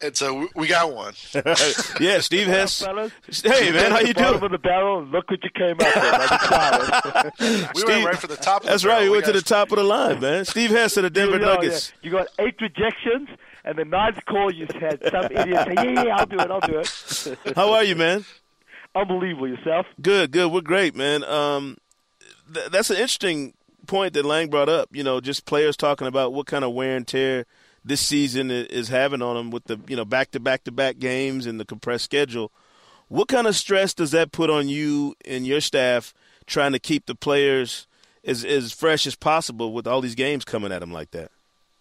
[0.04, 1.14] And so we- we got one.
[1.98, 2.82] yeah, Steve Hess.
[2.82, 3.10] fellas.
[3.42, 4.44] Hey man, how you the bottom doing?
[4.44, 4.98] of the barrel.
[4.98, 5.96] and Look what you came up with.
[6.52, 7.30] I'm.
[7.74, 8.62] We Steve- went right for the top.
[8.62, 8.94] Of That's the right.
[8.96, 9.04] barrel.
[9.06, 10.44] We went to got- the top of the line, man.
[10.44, 11.92] Steve Hess of the Denver You know, Nuggets.
[12.02, 12.06] yeah.
[12.06, 13.28] You got eight rejections,
[13.64, 16.50] and the ninth call you had some idiot say, "Yeah, yeah, I'll do it.
[16.50, 18.26] I'll do it." How are you, man?
[18.94, 19.86] Unbelievable yourself.
[20.02, 20.52] Good, good.
[20.52, 21.24] We're great, man.
[21.24, 21.78] Um,
[22.52, 23.54] th- that's an interesting
[23.86, 24.90] point that Lang brought up.
[24.92, 27.46] You know, just players talking about what kind of wear and tear
[27.84, 30.98] this season is having on them with the you know back to back to back
[30.98, 32.50] games and the compressed schedule.
[33.08, 36.14] What kind of stress does that put on you and your staff
[36.46, 37.86] trying to keep the players
[38.24, 41.30] as as fresh as possible with all these games coming at them like that?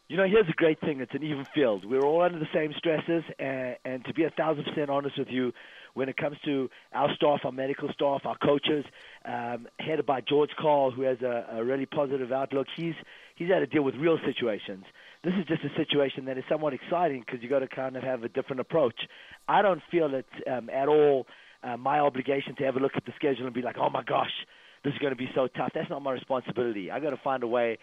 [0.10, 1.00] You know, here's a great thing.
[1.00, 1.86] It's an even field.
[1.86, 5.30] We're all under the same stresses, and, and to be a thousand percent honest with
[5.30, 5.54] you,
[5.94, 8.86] when it comes to our staff, our medical staff, our coaches,
[9.26, 12.96] um, headed by George Karl, who has a, a really positive outlook, he's
[13.36, 14.86] he's had to deal with real situations.
[15.24, 18.04] This is just a situation that is somewhat exciting because you got to kind of
[18.04, 19.08] have a different approach.
[19.48, 21.28] I don't feel it's um, at all
[21.64, 24.32] uh, my obligation to ever look at the schedule and be like, oh my gosh,
[24.84, 25.72] this is going to be so tough.
[25.74, 26.92] That's not my responsibility.
[26.92, 27.78] I got to find a way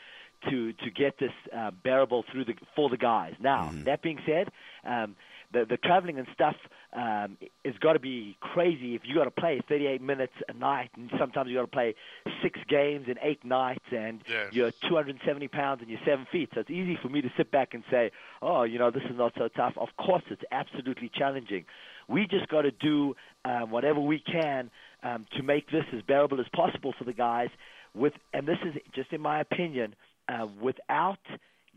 [0.51, 3.35] to to get this uh, bearable through the for the guys.
[3.41, 4.49] Now, that being said,
[4.85, 5.17] um,
[5.53, 6.57] the the traveling and stuff
[6.93, 8.95] um, has got to be crazy.
[8.95, 11.95] If you got to play 38 minutes a night, and sometimes you got to play
[12.43, 14.47] six games in eight nights, and Yeah.
[14.53, 17.75] you're 270 pounds and you're seven feet, so it's easy for me to sit back
[17.75, 18.11] and say,
[18.43, 21.65] "Oh, you know, this is not so tough." Of course, it's absolutely challenging.
[22.09, 24.71] We just got to do um, whatever we can
[25.03, 27.51] um, to make this as bearable as possible for the guys.
[27.95, 29.95] With and this is just in my opinion,
[30.29, 31.19] uh, without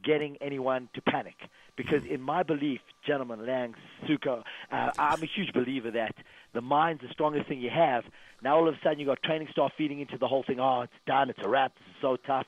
[0.04, 1.36] getting anyone to panic.
[1.76, 3.74] Because in my belief, gentlemen, Lang,
[4.08, 6.16] Suko, uh, I'm a huge believer that
[6.54, 8.04] the mind's the strongest thing you have.
[8.44, 10.60] Now all of a sudden you've got training staff feeding into the whole thing.
[10.60, 11.30] Oh, it's done.
[11.30, 11.74] It's a wrap.
[11.76, 12.46] This is so tough.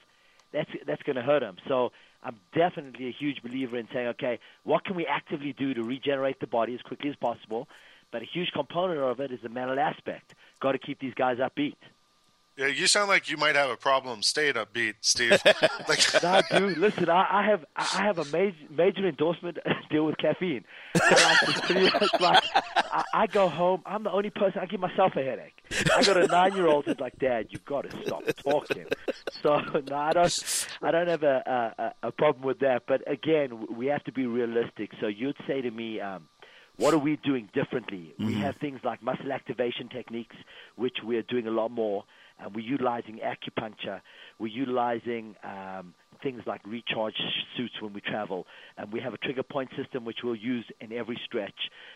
[0.53, 1.57] That's that's going to hurt them.
[1.67, 1.91] So
[2.23, 6.39] I'm definitely a huge believer in saying, okay, what can we actively do to regenerate
[6.39, 7.67] the body as quickly as possible?
[8.11, 10.33] But a huge component of it is the mental aspect.
[10.61, 11.75] Got to keep these guys upbeat.
[12.57, 15.31] Yeah, you sound like you might have a problem staying upbeat, Steve.
[15.89, 19.57] like, No, dude, listen, I, I have I have a major major endorsement
[19.89, 20.63] deal with caffeine.
[20.95, 22.43] I like to pretty much like
[22.77, 23.81] I, I go home.
[23.85, 24.59] I'm the only person.
[24.61, 25.53] I give myself a headache.
[25.93, 28.85] I got a nine year old who's like, Dad, you got to stop talking.
[29.43, 29.57] So
[29.89, 30.67] no, I don't.
[30.81, 32.83] I don't have a, a a problem with that.
[32.87, 34.91] But again, we have to be realistic.
[35.01, 36.29] So you'd say to me, um,
[36.77, 38.13] what are we doing differently?
[38.17, 38.41] We Mhm.
[38.41, 40.35] have things like muscle activation techniques,
[40.77, 42.05] which we're doing a lot more.
[42.39, 44.01] And we're utilizing acupuncture.
[44.39, 47.15] We're utilizing um, things like recharge
[47.55, 48.45] suits when we travel.
[48.77, 51.55] And we have a trigger point system which we'll use in every stretch.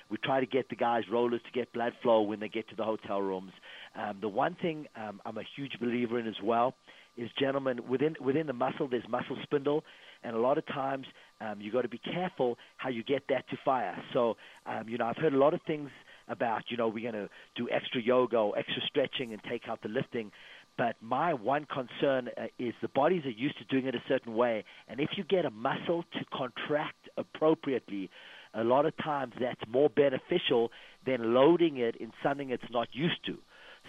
[0.10, 2.76] We try to get the guys rollers to get blood flow when they get to
[2.76, 3.52] the hotel rooms.
[3.96, 6.74] Um, the one thing um, I'm a huge believer in as well
[7.18, 9.84] is, gentlemen, within within the muscle there's muscle spindle,
[10.24, 11.06] and a lot of times
[11.42, 13.98] um, you got to be careful how you get that to fire.
[14.14, 15.90] So, um, you know, I've heard a lot of things
[16.30, 19.82] about, you know, we're going to do extra yoga or extra stretching and take out
[19.82, 20.32] the lifting.
[20.78, 24.34] But my one concern uh, is the bodies are used to doing it a certain
[24.34, 28.10] way, and if you get a muscle to contract appropriately,
[28.54, 30.72] a lot of times that's more beneficial
[31.06, 33.38] than loading it in something it's not used to.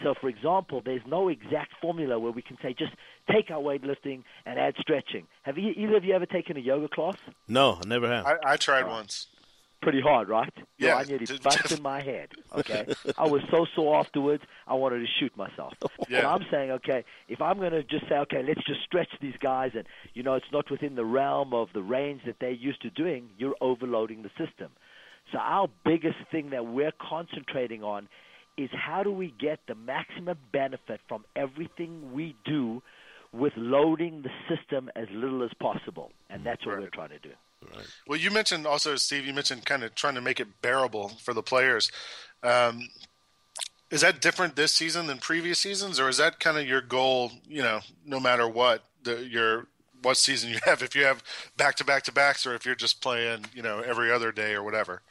[0.02, 2.92] So, for example, there's no exact formula where we can say just
[3.30, 5.26] take our weightlifting and add stretching.
[5.42, 7.16] Have you, either of you ever taken a yoga class?
[7.48, 8.26] No, I never have.
[8.26, 9.26] I, I tried once.
[9.82, 10.52] Pretty hard, right?
[10.76, 12.28] Yo, Yeah, I nearly busted my head.
[12.52, 12.84] Okay,
[13.16, 14.42] I was so sore afterwards.
[14.66, 15.72] I wanted to shoot myself.
[15.80, 16.28] And Yeah.
[16.30, 19.70] I'm saying, okay, if I'm going to just say, okay, let's just stretch these guys,
[19.74, 22.90] and you know, it's not within the realm of the range that they're used to
[22.90, 24.70] doing, you're overloading the system.
[25.32, 28.08] So our biggest thing that we're concentrating on
[28.58, 32.82] is how do we get the maximum benefit from everything we do
[33.32, 37.30] with loading the system as little as possible, and that's what we're trying to do.
[38.06, 39.26] Well, you mentioned also, Steve.
[39.26, 41.90] You mentioned kind of trying to make it bearable for the players.
[42.42, 42.88] Um,
[43.90, 47.32] is that different this season than previous seasons, or is that kind of your goal?
[47.48, 49.66] You know, no matter what the, your
[50.02, 51.22] what season you have, if you have
[51.56, 54.54] back to back to backs, or if you're just playing, you know, every other day
[54.54, 55.02] or whatever.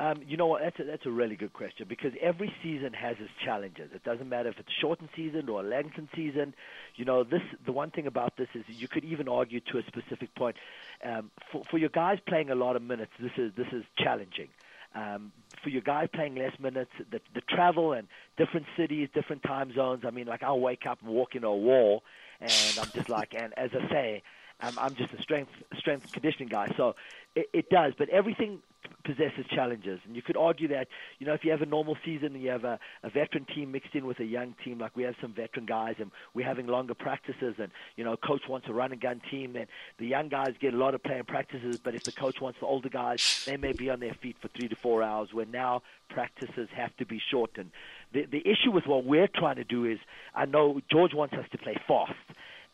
[0.00, 0.62] Um, you know what?
[0.62, 3.90] That's a, that's a really good question because every season has its challenges.
[3.92, 6.54] It doesn't matter if it's a shortened season or a lengthened season.
[6.94, 9.82] You know, this the one thing about this is you could even argue to a
[9.88, 10.56] specific point.
[11.04, 14.48] Um, for, for your guys playing a lot of minutes, this is this is challenging.
[14.94, 15.32] Um,
[15.62, 20.04] for your guys playing less minutes, the, the travel and different cities, different time zones.
[20.06, 22.04] I mean, like I'll wake up and walk into a wall,
[22.40, 24.22] and I'm just like, and as I say,
[24.60, 26.72] I'm, I'm just a strength strength conditioning guy.
[26.76, 26.94] So
[27.34, 28.60] it, it does, but everything
[29.04, 32.34] possesses challenges, and you could argue that you know if you have a normal season
[32.34, 35.02] and you have a, a veteran team mixed in with a young team, like we
[35.02, 38.72] have some veteran guys, and we're having longer practices, and you know coach wants a
[38.72, 39.66] run and gun team, then
[39.98, 42.66] the young guys get a lot of playing practices, but if the coach wants the
[42.66, 45.32] older guys, they may be on their feet for three to four hours.
[45.32, 47.70] Where now practices have to be shortened.
[48.12, 49.98] The the issue with what we're trying to do is,
[50.34, 52.12] I know George wants us to play fast.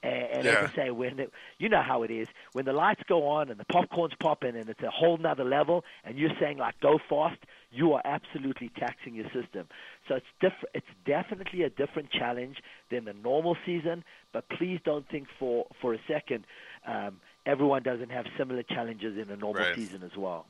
[0.05, 0.65] And, and Yeah.
[0.65, 3.51] as I say, when it, you know how it is, when the lights go on
[3.51, 6.99] and the popcorn's popping and it's a whole nother level, and you're saying like go
[7.09, 7.41] fast,
[7.73, 9.67] you are absolutely taxing your system.
[10.07, 12.59] So it's diff- It's definitely a different challenge
[12.91, 14.05] than the normal season.
[14.33, 16.45] But please don't think for for a second
[16.87, 19.75] um, everyone doesn't have similar challenges in a normal Right.
[19.75, 20.47] season as well.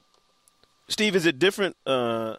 [0.89, 1.77] Steve, is it different?
[1.87, 2.37] Uh,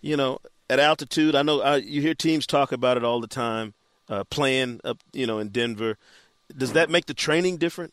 [0.00, 0.38] you know,
[0.70, 1.34] at altitude.
[1.34, 3.74] I know I, you hear teams talk about it all the time.
[4.08, 5.98] Uh, playing up, you know, in Denver.
[6.56, 7.92] Does that make the training different?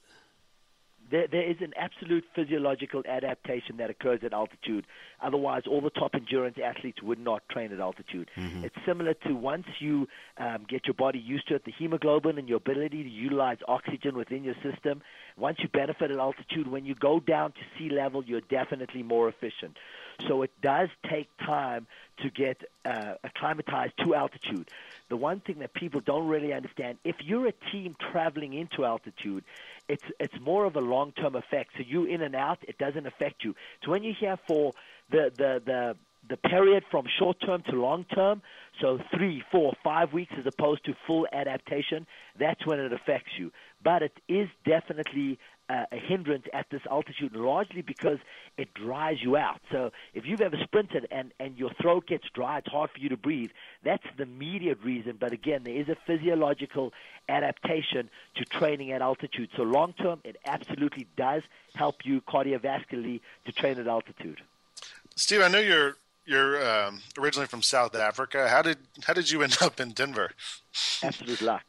[1.12, 4.88] There, there is an absolute physiological adaptation that occurs at altitude.
[5.22, 8.32] Otherwise, all the top endurance athletes would not train at altitude.
[8.36, 8.64] Mhm.
[8.64, 12.50] It's similar to once you um, get your body used to it, the hemoglobin and
[12.50, 15.04] your ability to utilize oxygen within your system.
[15.38, 19.30] Once you benefit at altitude, when you go down to sea level, you're definitely more
[19.30, 19.78] efficient.
[20.28, 21.88] So it does take time
[22.22, 24.70] to get uh, acclimatized to altitude.
[25.10, 29.44] The one thing that people don't really understand, if you're a team traveling into altitude,
[29.88, 31.72] it's it's more of a long-term effect.
[31.78, 33.56] So you in and out, it doesn't affect you.
[33.84, 34.74] So when you're here for
[35.12, 35.96] the the the
[36.30, 38.42] the period from short term to long term,
[38.80, 42.08] so three, four, five weeks as opposed to full adaptation,
[42.40, 43.52] that's when it affects you.
[43.84, 45.38] But it is definitely
[45.70, 48.18] uh, a hindrance at this altitude, largely because
[48.58, 49.60] it dries you out.
[49.72, 53.10] So if you've ever sprinted and, and your throat gets dry, it's hard for you
[53.10, 53.52] to breathe.
[53.84, 55.18] That's the immediate reason.
[55.20, 56.94] But again, there is a physiological
[57.30, 59.50] adaptation to training at altitude.
[59.56, 61.44] So long term, it absolutely does
[61.76, 64.42] help you cardiovascularly to train at altitude.
[65.16, 68.50] Steve, I know you're you're um, originally from South Africa.
[68.50, 70.32] How did how did you end up in Denver?
[71.02, 71.64] Absolute luck.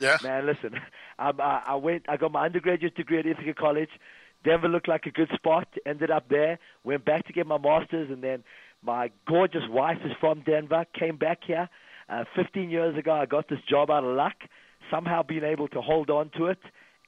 [0.00, 0.16] Yeah.
[0.22, 0.80] Man, listen,
[1.18, 2.04] I, I, I went.
[2.08, 3.90] I got my undergraduate degree at Ithaca College.
[4.44, 5.68] Denver looked like a good spot.
[5.86, 6.58] Ended up there.
[6.84, 8.44] Went back to get my master's, and then
[8.82, 10.84] my gorgeous wife is from Denver.
[10.98, 11.68] Came back here.
[12.08, 14.34] Uh, 15 years ago, I got this job out of luck.
[14.90, 16.58] Somehow, being able to hold on to it,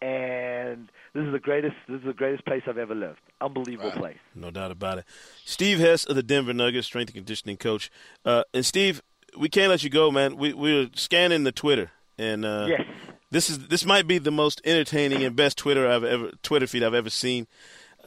[0.01, 1.77] and this is the greatest.
[1.89, 3.19] This is the greatest place I've ever lived.
[3.41, 4.17] Unbelievable place.
[4.35, 5.05] No doubt about it.
[5.45, 7.91] Steve Hess of the Denver Nuggets, strength and conditioning coach.
[8.25, 9.03] Uh, and Steve,
[9.39, 10.37] we can't let you go, man.
[10.37, 12.87] We we're scanning the Twitter, and uh, Yes.
[13.31, 16.85] This is this might be the most entertaining and best Twitter I've ever Twitter feed
[16.85, 17.49] I've ever seen.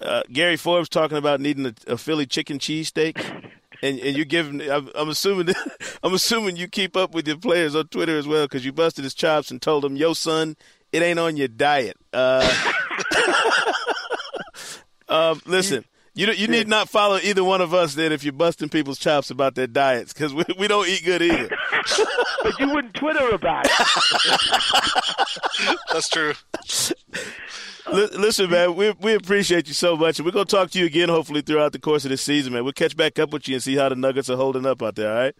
[0.01, 3.18] Uh, Gary Forbes talking about needing a, a Philly chicken cheesesteak,
[3.82, 4.62] and and you're giving.
[4.62, 5.53] I'm, I'm assuming
[6.03, 9.03] I'm assuming you keep up with your players on Twitter as well because you busted
[9.03, 10.55] his chops and told him, "Yo, son,
[10.93, 12.49] it ain't on your diet." Uh,
[15.10, 15.84] um, listen.
[16.20, 19.32] You you need not follow either one of us then if you're busting people's chops
[19.32, 21.47] about their diets because we, we don't eat good either.
[22.43, 23.72] but you wouldn't Twitter about it.
[25.93, 26.34] That's true.
[27.88, 30.86] L- Listen, man, we we appreciate you so much, and we're gonna talk to you
[30.86, 32.65] again hopefully throughout the course of this season, man.
[32.65, 34.95] We'll catch back up with you and see how the Nuggets are holding up out
[34.95, 35.09] there.
[35.09, 35.36] All right.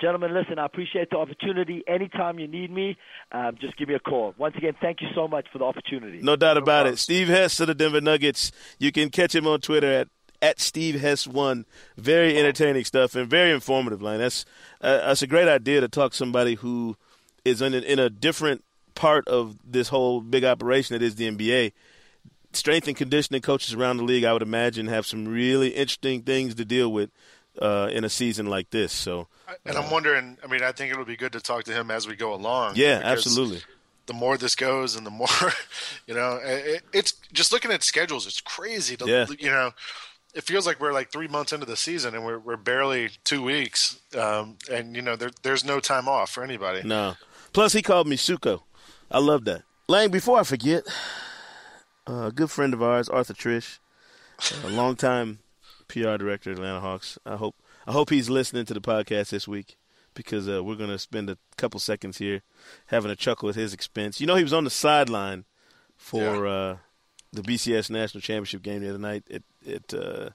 [0.00, 1.82] Gentlemen, listen, I appreciate the opportunity.
[1.88, 2.96] Anytime you need me,
[3.32, 4.34] um, just give me a call.
[4.38, 6.20] Once again, thank you so much for the opportunity.
[6.22, 6.98] No doubt about it.
[6.98, 8.52] Steve Hess of the Denver Nuggets.
[8.78, 10.08] You can catch him on Twitter at
[10.40, 11.66] at Steve Hess one.
[11.96, 14.00] Very entertaining stuff and very informative.
[14.00, 14.18] Line.
[14.18, 14.44] That's
[14.80, 16.96] uh, that's a great idea to talk to somebody who
[17.44, 21.30] is in a, in a different part of this whole big operation that is the
[21.30, 21.72] NBA.
[22.52, 26.54] Strength and conditioning coaches around the league, I would imagine, have some really interesting things
[26.54, 27.10] to deal with
[27.60, 28.92] uh, in a season like this.
[28.92, 29.28] So,
[29.64, 30.38] and I'm wondering.
[30.42, 32.74] I mean, I think it'll be good to talk to him as we go along.
[32.76, 33.62] Yeah, absolutely.
[34.06, 35.28] The more this goes, and the more,
[36.06, 38.26] you know, it, it's just looking at schedules.
[38.26, 38.96] It's crazy.
[38.96, 39.26] To, yeah.
[39.38, 39.72] You know,
[40.34, 43.42] it feels like we're like three months into the season, and we're we're barely two
[43.42, 44.00] weeks.
[44.16, 46.86] Um, and you know, there, there's no time off for anybody.
[46.86, 47.14] No.
[47.52, 48.62] Plus, he called me Suko.
[49.10, 49.62] I love that.
[49.88, 50.84] Lang, before I forget,
[52.06, 53.78] a good friend of ours, Arthur Triche,
[54.62, 55.38] a longtime
[55.88, 57.18] PR director at Atlanta Hawks.
[57.24, 57.56] I hope
[57.88, 59.78] I hope he's listening to the podcast this week
[60.12, 62.42] because uh, we're going to spend a couple seconds here
[62.88, 64.20] having a chuckle at his expense.
[64.20, 65.46] You know, he was on the sideline
[65.96, 66.52] for yeah.
[66.52, 66.76] uh,
[67.32, 70.30] the BCS National Championship game the other night at, at uh,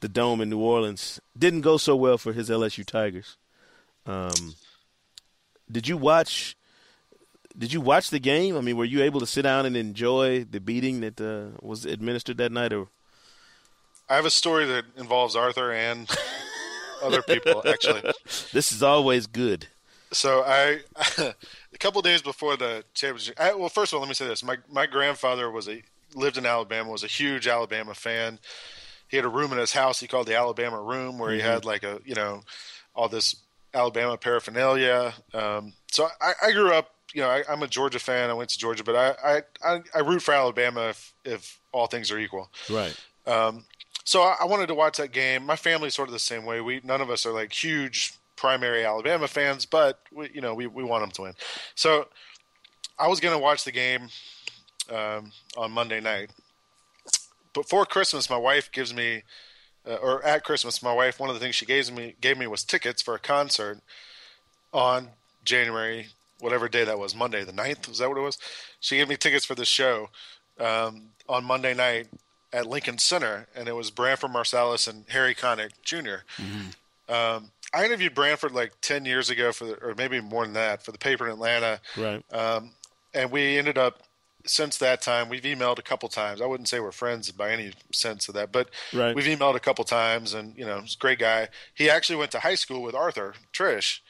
[0.00, 1.20] the Dome in New Orleans.
[1.38, 3.36] Didn't go so well for his LSU Tigers.
[4.06, 4.54] Um,
[5.70, 6.56] did you watch?
[7.58, 8.56] Did you watch the game?
[8.56, 11.84] I mean, were you able to sit down and enjoy the beating that uh, was
[11.84, 12.88] administered that night, or
[14.08, 16.08] I have a story that involves Arthur and
[17.02, 17.62] other people.
[17.66, 18.02] Actually,
[18.52, 19.68] this is always good.
[20.12, 20.80] So I,
[21.18, 23.38] a couple days before the championship.
[23.40, 25.82] I, well, first of all, let me say this: my my grandfather was a
[26.14, 28.38] lived in Alabama, was a huge Alabama fan.
[29.08, 31.40] He had a room in his house he called the Alabama Room, where mm-hmm.
[31.40, 32.42] he had like a you know
[32.94, 33.36] all this
[33.74, 35.12] Alabama paraphernalia.
[35.34, 36.90] Um, so I, I, grew up.
[37.12, 38.30] You know, I, am a Georgia fan.
[38.30, 42.10] I went to Georgia, but I I, I root for Alabama if, if all things
[42.10, 42.50] are equal.
[42.70, 42.96] Right.
[43.26, 43.64] Um,
[44.06, 45.44] so I, I wanted to watch that game.
[45.44, 46.60] My family's sort of the same way.
[46.60, 50.66] We none of us are like huge primary Alabama fans, but we, you know we,
[50.66, 51.34] we want them to win.
[51.74, 52.08] So
[52.98, 54.08] I was going to watch the game
[54.90, 56.30] um, on Monday night.
[57.52, 59.22] Before Christmas, my wife gives me,
[59.86, 62.46] uh, or at Christmas, my wife one of the things she gave me gave me
[62.46, 63.80] was tickets for a concert
[64.72, 65.08] on
[65.44, 66.06] January
[66.40, 68.38] whatever day that was Monday the 9th was that what it was?
[68.78, 70.10] She gave me tickets for the show
[70.60, 72.08] um, on Monday night
[72.56, 77.12] at Lincoln Center, and it was Branford Marsalis and Harry Connick junior mm-hmm.
[77.12, 80.82] um, I interviewed Branford like ten years ago for, the, or maybe more than that,
[80.82, 81.80] for the paper in Atlanta.
[81.96, 82.24] Right.
[82.32, 82.70] Um,
[83.12, 84.02] and we ended up
[84.46, 86.40] since that time we've emailed a couple times.
[86.40, 89.14] I wouldn't say we're friends by any sense of that, but right.
[89.14, 91.48] we've emailed a couple times, and you know, he's a great guy.
[91.74, 94.00] He actually went to high school with Arthur Triche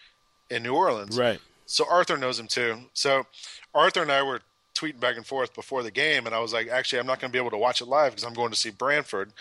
[0.51, 1.19] in New Orleans.
[1.19, 1.41] Right.
[1.65, 2.83] So Arthur knows him too.
[2.93, 3.27] So
[3.75, 4.43] Arthur and I were
[4.79, 7.31] tweeting back and forth before the game, and I was like, actually, I'm not going
[7.31, 9.33] to be able to watch it live because I'm going to see Branford.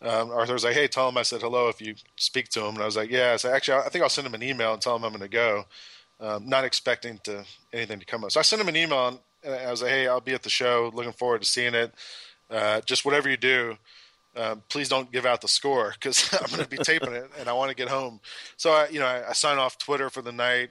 [0.00, 2.74] Um, Arthur was like, hey, tell him I said hello if you speak to him.
[2.74, 3.36] And I was like, yeah.
[3.36, 5.28] So actually, I think I'll send him an email and tell him I'm going to
[5.28, 5.64] go,
[6.20, 8.30] um, not expecting to anything to come up.
[8.30, 10.50] So I sent him an email and I was like, hey, I'll be at the
[10.50, 10.90] show.
[10.94, 11.92] Looking forward to seeing it.
[12.48, 13.76] Uh, just whatever you do,
[14.36, 17.48] uh, please don't give out the score because I'm going to be taping it and
[17.48, 18.20] I want to get home.
[18.56, 20.70] So I, you know, I, I sign off Twitter for the night.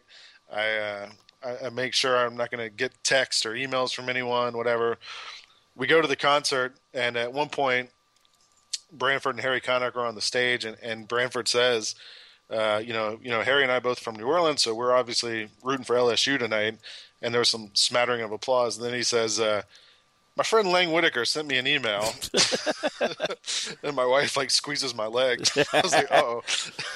[0.52, 1.10] I, uh,
[1.48, 4.98] I, I make sure I'm not going to get text or emails from anyone, whatever.
[5.76, 7.90] We go to the concert, and at one point,
[8.92, 11.96] Branford and Harry Connick are on the stage, and, and Branford says,
[12.50, 15.50] uh, "You know, you know, Harry and I both from New Orleans, so we're obviously
[15.64, 16.78] rooting for LSU tonight."
[17.22, 18.78] And there was some smattering of applause.
[18.78, 19.64] And then he says, uh,
[20.38, 22.14] my friend Lang Whitaker sent me an email,
[23.84, 25.48] and my wife like squeezes my leg.
[25.74, 26.44] I was like, "Oh,"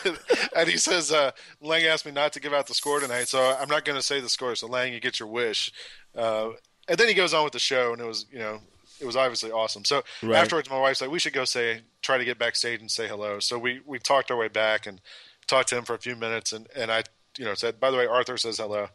[0.55, 3.57] and he says, uh, "Lang asked me not to give out the score tonight, so
[3.59, 4.55] I'm not going to say the score.
[4.55, 5.71] So Lang, you get your wish."
[6.15, 6.51] Uh,
[6.87, 8.59] and then he goes on with the show, and it was you know
[8.99, 9.85] it was obviously awesome.
[9.85, 10.37] So right.
[10.37, 13.39] afterwards, my wife's like, "We should go say try to get backstage and say hello."
[13.39, 15.01] So we we talked our way back and
[15.47, 17.03] talked to him for a few minutes, and and I
[17.37, 18.87] you know said, "By the way, Arthur says hello."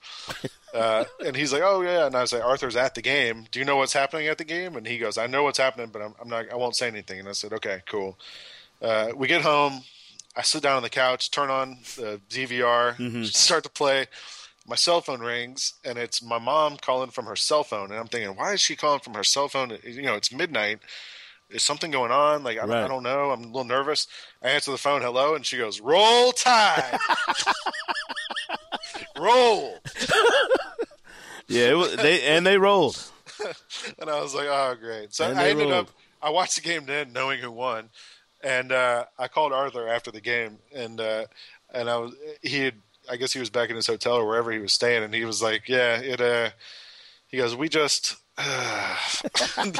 [0.75, 3.47] Uh, and he's like, "Oh yeah," and I was like, "Arthur's at the game.
[3.51, 5.89] Do you know what's happening at the game?" And he goes, "I know what's happening,
[5.91, 6.51] but I'm, I'm not.
[6.53, 8.19] I won't say anything." And I said, "Okay, cool."
[8.83, 9.83] Uh, we get home.
[10.37, 13.23] I sit down on the couch, turn on the DVR, mm-hmm.
[13.25, 14.07] start to play.
[14.69, 18.09] my cell phone rings and it's my mom calling from her cell phone, and I'm
[18.09, 19.79] thinking, why is she calling from her cell phone?
[19.83, 20.81] You know, it's midnight.
[21.51, 22.43] Is something going on?
[22.43, 22.85] Like I, Right.
[22.85, 23.31] I don't know.
[23.31, 24.07] I'm a little nervous.
[24.43, 26.99] I answer the phone, hello, and she goes, "Roll Tide,
[29.19, 29.79] roll."
[31.49, 33.01] Yeah, it was, they and they rolled.
[34.01, 35.73] and I was like, "Oh, great!" So I ended rolled.
[35.73, 35.91] up.
[36.21, 37.89] I watched the game then, knowing who won,
[38.43, 41.27] and uh, I called Arthur after the game, and uh,
[41.73, 42.75] and I was he had
[43.09, 45.25] I guess he was back in his hotel or wherever he was staying, and he
[45.25, 46.51] was like, "Yeah, it." Uh,
[47.29, 48.17] he goes, "We just."
[49.57, 49.79] and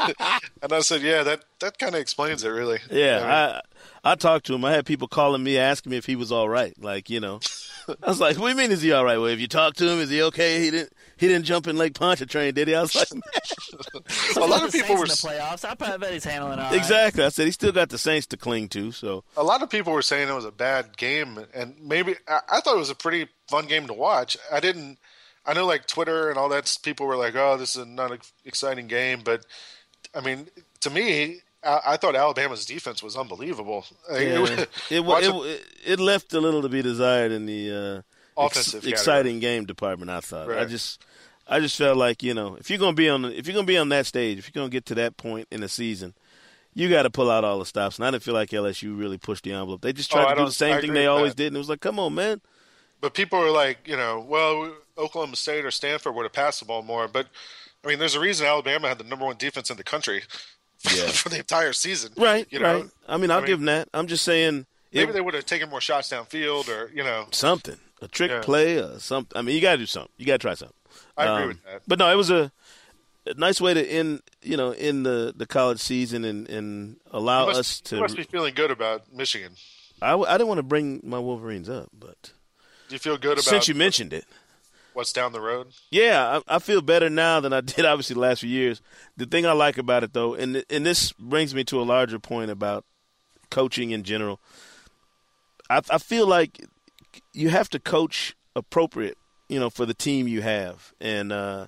[0.73, 3.61] I said, "Yeah, that that kind of explains it, really." I mean, Yeah,
[4.03, 4.65] I I talked to him.
[4.65, 6.73] I had people calling me asking me if he was all right.
[6.81, 7.39] Like you know,
[8.03, 9.75] I was like, "What do you mean is he all right?" Well, if you talk
[9.75, 10.59] to him, is he okay?
[10.59, 12.75] He didn't he didn't jump in Lake Pontchartrain, did he?
[12.75, 13.09] I was like,
[14.37, 15.63] a lot of people were in the playoffs.
[15.63, 16.77] I probably bet he's handling it all right.
[16.77, 17.23] exactly.
[17.23, 18.91] I said he still got the Saints to cling to.
[18.91, 22.39] So a lot of people were saying it was a bad game, and maybe I,
[22.53, 24.37] I thought it was a pretty fun game to watch.
[24.51, 24.97] I didn't.
[25.47, 28.19] I know, like Twitter and all that, people were like, "Oh, this is not an
[28.45, 29.45] exciting game," but
[30.13, 30.47] I mean,
[30.81, 33.85] to me, I, I thought Alabama's defense was unbelievable.
[34.11, 38.03] Like, yeah, it, it, it it left a little to be desired in the
[38.37, 38.91] uh, Offensive category.
[38.91, 40.11] exciting game department.
[40.11, 40.51] I thought.
[40.51, 41.01] I just
[41.47, 43.77] I just felt like you know if you're gonna be on if you're gonna be
[43.77, 46.13] on that stage, if you're gonna get to that point in the season.
[46.73, 49.17] You got to pull out all the stops, and I didn't feel like LSU really
[49.17, 49.81] pushed the envelope.
[49.81, 51.37] They just Oh, tried I to do the same I thing they always that.
[51.37, 52.39] did, and it was like, "Come on, man!"
[53.01, 56.65] But people were like, you know, well, Oklahoma State or Stanford would have passed the
[56.65, 57.07] ball more.
[57.07, 57.27] But
[57.83, 60.23] I mean, there's a reason Alabama had the number one defense in the country
[60.95, 61.07] Yeah.
[61.07, 62.11] for the entire season.
[62.17, 62.89] Right, You know, right.
[63.07, 63.89] I mean, I'll give them that.
[63.93, 67.27] I'm just saying, maybe it, they would have taken more shots downfield, or you know,
[67.31, 68.41] something, a trick Yeah.
[68.41, 69.37] play, or something.
[69.37, 70.11] I mean, you got to do something.
[70.17, 70.75] You got to try something.
[71.17, 71.81] I agree Um, with that.
[71.87, 72.51] But no, it was a,
[73.25, 77.41] a nice way to end, you know, end the, the college season and, and allow
[77.41, 77.95] you must, us to.
[77.95, 79.53] you must be feeling good about Michigan.
[80.01, 82.31] I, w- I didn't want to bring my Wolverines up, but
[82.87, 84.25] Do you feel good about since you mentioned it,
[84.97, 85.67] what's down the road?
[85.91, 88.81] yeah, I, I feel better now than I did obviously the last few years.
[89.15, 92.19] The thing I like about it though, and and this brings me to a larger
[92.19, 92.83] point about
[93.51, 94.41] coaching in general.
[95.69, 96.65] I, I feel like
[97.31, 99.17] you have to coach appropriate,
[99.47, 101.67] you know, for the team you have, and uh,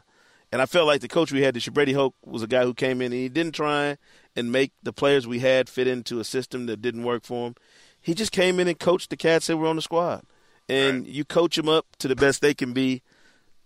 [0.52, 2.74] and I felt like the coach we had, the Brady Hoke, was a guy who
[2.74, 3.98] came in and he didn't try
[4.36, 7.56] and make the players we had fit into a system that didn't work for him.
[8.02, 10.24] He just came in and coached the cats that were on the squad,
[10.68, 13.04] and you coach them up to the best they can be,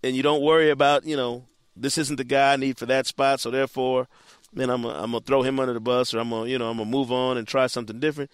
[0.04, 1.44] and you don't worry about you know
[1.76, 4.06] this isn't the guy I need for that spot, so therefore,
[4.52, 6.70] man, I'm gonna, I'm gonna throw him under the bus, or I'm gonna you know
[6.70, 8.30] I'm gonna move on and try something different.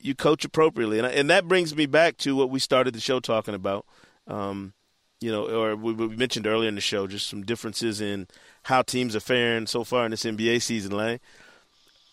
[0.00, 3.00] You coach appropriately, and I, and that brings me back to what we started the
[3.00, 3.84] show talking about.
[4.26, 4.72] Um,
[5.20, 8.26] you know, or we, we mentioned earlier in the show, just some differences in
[8.64, 10.92] how teams are faring so far in this NBA season.
[10.92, 11.20] Lang,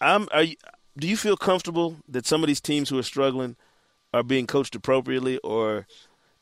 [0.02, 0.28] I'm.
[0.32, 0.56] Are you,
[0.98, 3.56] do you feel comfortable that some of these teams who are struggling
[4.14, 5.88] are being coached appropriately, or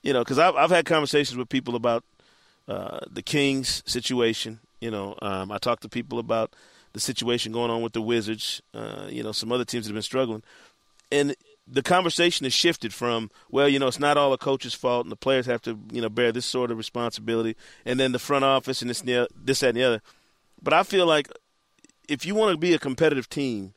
[0.01, 2.03] you know, because I've I've had conversations with people about
[2.71, 4.59] uh, the Kings situation.
[4.79, 6.55] You know, um, I talked to people about
[6.93, 8.61] the situation going on with the Wizards.
[8.73, 10.43] Uh, you know, some other teams that have been struggling,
[11.11, 11.35] and
[11.67, 15.11] the conversation has shifted from well, you know, it's not all the coach's fault, and
[15.11, 17.55] the players have to you know bear this sort of responsibility,
[17.85, 20.01] and then the front office and this this that and the other.
[20.63, 21.27] But I feel like
[22.07, 23.73] if you want to be a competitive team,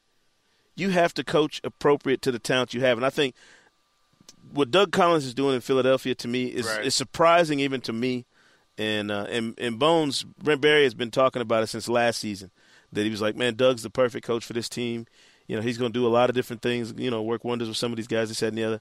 [0.76, 3.34] you have to coach appropriate to the talent you have, and I think
[4.52, 6.86] what Doug Collins is doing in Philadelphia to me is, Right.
[6.86, 8.24] is surprising even to me.
[8.76, 12.50] And uh, and and Bones Brent Barry has been talking about it since last season
[12.92, 15.06] that he was like, man, Doug's the perfect coach for this team.
[15.46, 16.92] You know, he's going to do a lot of different things.
[16.96, 18.28] You know, work wonders with some of these guys.
[18.28, 18.80] This, that, and the other.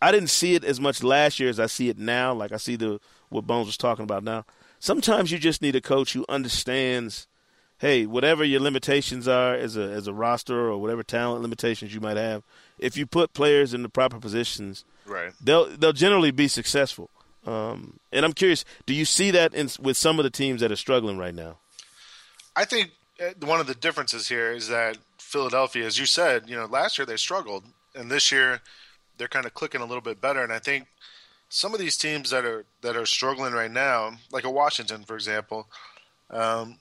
[0.00, 2.32] I didn't see it as much last year as I see it now.
[2.32, 4.44] Like I see the what Bones was talking about now.
[4.78, 7.26] Sometimes you just need a coach who understands.
[7.78, 12.00] Hey, whatever your limitations are as a as a roster or whatever talent limitations you
[12.00, 12.44] might have,
[12.78, 15.32] if you put players in the proper positions, Right.
[15.42, 17.10] they'll they'll generally be successful.
[17.46, 20.70] Um, and I'm curious, do you see that in, with some of the teams that
[20.70, 21.58] are struggling right now?
[22.54, 26.56] I think uh, one of the differences here is that Philadelphia, as you said, you
[26.56, 27.64] know, last year they struggled,
[27.94, 28.60] and this year
[29.18, 30.42] they're kind of clicking a little bit better.
[30.42, 30.86] And I think
[31.48, 35.14] some of these teams that are that are struggling right now, like a Washington, for
[35.14, 35.66] example,
[36.30, 36.78] um,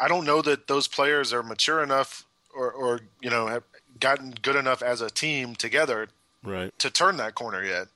[0.00, 2.24] I don't know that those players are mature enough
[2.54, 3.64] or, or you know have
[4.00, 6.08] gotten good enough as a team together
[6.44, 6.76] Right.
[6.80, 7.86] to turn that corner yet.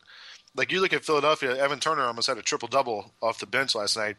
[0.56, 3.74] Like you look at Philadelphia, Evan Turner almost had a triple double off the bench
[3.74, 4.16] last night.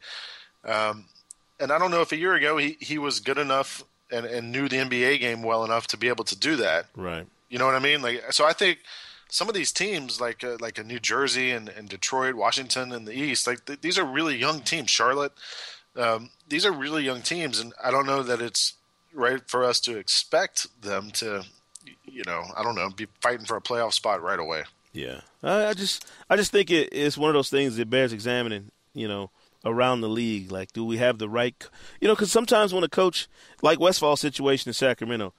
[0.64, 1.06] Um,
[1.60, 4.52] and I don't know if a year ago he, he was good enough and, and
[4.52, 6.86] knew the NBA game well enough to be able to do that.
[6.96, 7.26] Right.
[7.50, 8.02] You know what I mean?
[8.02, 8.80] Like, so I think
[9.30, 13.08] some of these teams, like uh, like a New Jersey and, and Detroit, Washington, and
[13.08, 14.90] the East, like th- these are really young teams.
[14.90, 15.34] Charlotte,
[15.96, 18.74] um, these are really young teams, and I don't know that it's
[19.14, 21.44] right for us to expect them to,
[22.06, 24.64] you know, I don't know, be fighting for a playoff spot right away.
[24.98, 28.12] Yeah, I, I just I just think it, it's one of those things that bears
[28.12, 28.72] examining.
[28.94, 29.30] You know,
[29.64, 31.56] around the league, like do we have the right?
[32.02, 33.28] You know, because sometimes when a coach
[33.62, 35.34] like Westphal's situation in Sacramento,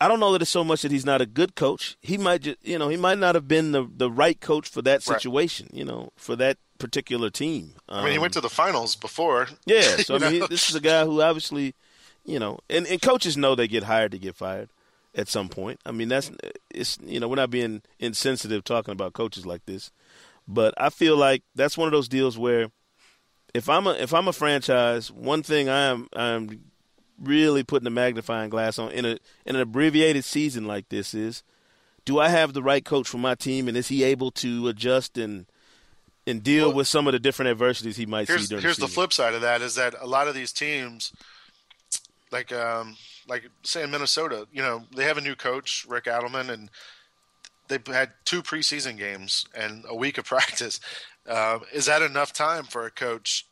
[0.00, 1.96] I don't know that it's so much that he's not a good coach.
[2.00, 4.82] He might just, you know, he might not have been the the right coach for
[4.82, 5.68] that situation.
[5.70, 5.78] Right.
[5.78, 7.74] You know, for that particular team.
[7.88, 9.46] Um, I mean, he went um, to the finals before.
[9.64, 11.74] Yeah, so I mean, this is a guy who obviously,
[12.24, 14.70] you know, and, and coaches know they get hired to get fired
[15.14, 15.80] at some point.
[15.84, 16.30] I mean, that's
[16.70, 19.90] it's you know we're not being insensitive talking about coaches like this,
[20.46, 22.70] but I feel like that's one of those deals where
[23.54, 26.70] if I'm a if I'm a franchise, one thing I am I'm
[27.20, 31.42] really putting a magnifying glass on in a in an abbreviated season like this is,
[32.04, 35.18] do I have the right coach for my team, and is he able to adjust
[35.18, 35.46] and
[36.26, 38.86] and deal well, with some of the different adversities he might see during here's the,
[38.86, 41.12] the flip side of that is that a lot of these teams
[42.30, 42.96] like um,
[43.28, 46.70] like say in Minnesota, you know, they have a new coach, Rick Adelman, and
[47.68, 50.80] they've had two preseason games and a week of practice.
[51.26, 53.46] Uh, is that enough time for a coach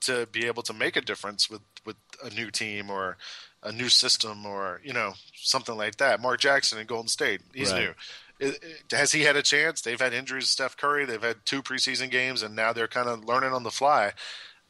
[0.00, 3.16] to be able to make a difference with with a new team or
[3.62, 6.20] a new system or you know something like that?
[6.20, 7.94] Mark Jackson in Golden State, he's right.
[8.40, 8.52] new.
[8.92, 9.80] has he had a chance?
[9.80, 10.50] They've had injuries.
[10.50, 11.06] Steph Curry.
[11.06, 14.12] They've had two preseason games, and now they're kind of learning on the fly.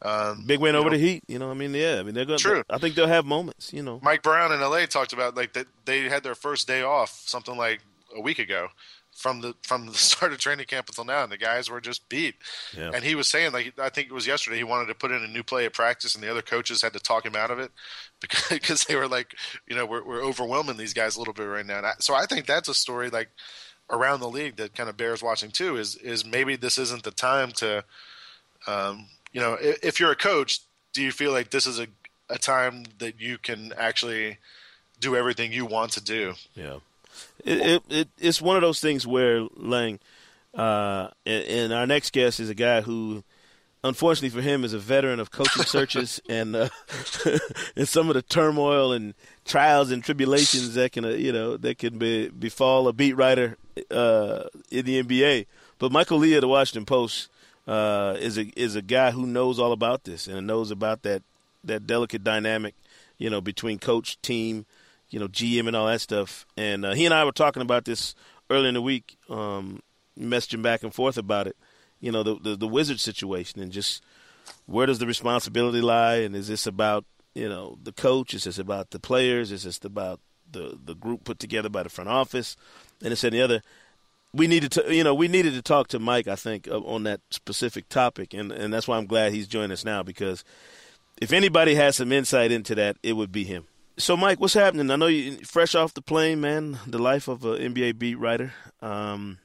[0.02, 1.24] Um, Big win over know, the Heat.
[1.26, 2.38] You know, I mean, yeah, I mean, they're going.
[2.38, 2.62] True.
[2.68, 3.72] I think they'll have moments.
[3.72, 6.82] You know, Mike Brown in LA talked about like that they had their first day
[6.82, 7.80] off something like
[8.14, 8.68] a week ago
[9.16, 12.08] from the from the start of training camp until now, and the guys were just
[12.08, 12.36] beat.
[12.76, 12.90] Yeah.
[12.94, 15.24] And he was saying like I think it was yesterday he wanted to put in
[15.24, 17.58] a new play at practice, and the other coaches had to talk him out of
[17.58, 17.72] it
[18.20, 19.34] because, because they were like,
[19.66, 21.80] you know, we're, we're overwhelming these guys a little bit right now.
[21.80, 23.30] I, so I think that's a story like
[23.90, 25.76] around the league that kind of bears watching too.
[25.76, 27.84] Is is maybe this isn't the time to.
[28.66, 30.60] Um, you know, if, if you're a coach,
[30.94, 31.88] do you feel like this is a,
[32.30, 34.38] a time that you can actually
[34.98, 36.32] do everything you want to do?
[36.54, 36.78] Yeah.
[37.44, 40.00] It, it, it it's one of those things where Lang,
[40.54, 43.24] uh, and, and, our next guest is a guy who,
[43.84, 46.70] unfortunately for him, is a veteran of coaching searches and uh,
[47.76, 49.12] and some of the turmoil and
[49.44, 53.58] trials and tribulations that can uh, you know that can be, befall a beat writer
[53.90, 55.44] uh, in the NBA.
[55.78, 57.28] But Michael Lee of the Washington Post
[57.66, 61.22] uh, is a is a guy who knows all about this and knows about that
[61.64, 62.74] that delicate dynamic,
[63.18, 64.66] you know, between coach, team,
[65.10, 66.46] you know, GM, and all that stuff.
[66.56, 68.14] And uh, he and I were talking about this
[68.50, 69.82] early in the week, um,
[70.18, 71.56] messaging back and forth about it.
[72.00, 74.02] You know, the, the the Wizard situation and just
[74.66, 76.16] where does the responsibility lie?
[76.16, 77.04] And is this about
[77.34, 78.34] you know the coach?
[78.34, 79.50] Is this about the players?
[79.50, 82.56] Is this about the the group put together by the front office?
[83.02, 83.62] And it's and the other
[84.36, 86.28] we needed to, you know, we needed to talk to Mike.
[86.28, 89.84] I think on that specific topic, and and that's why I'm glad he's joining us
[89.84, 90.44] now because
[91.20, 93.66] if anybody has some insight into that, it would be him.
[93.98, 94.90] So, Mike, what's happening?
[94.90, 96.78] I know you fresh off the plane, man.
[96.86, 98.52] The life of an NBA beat writer.
[98.82, 99.38] Um,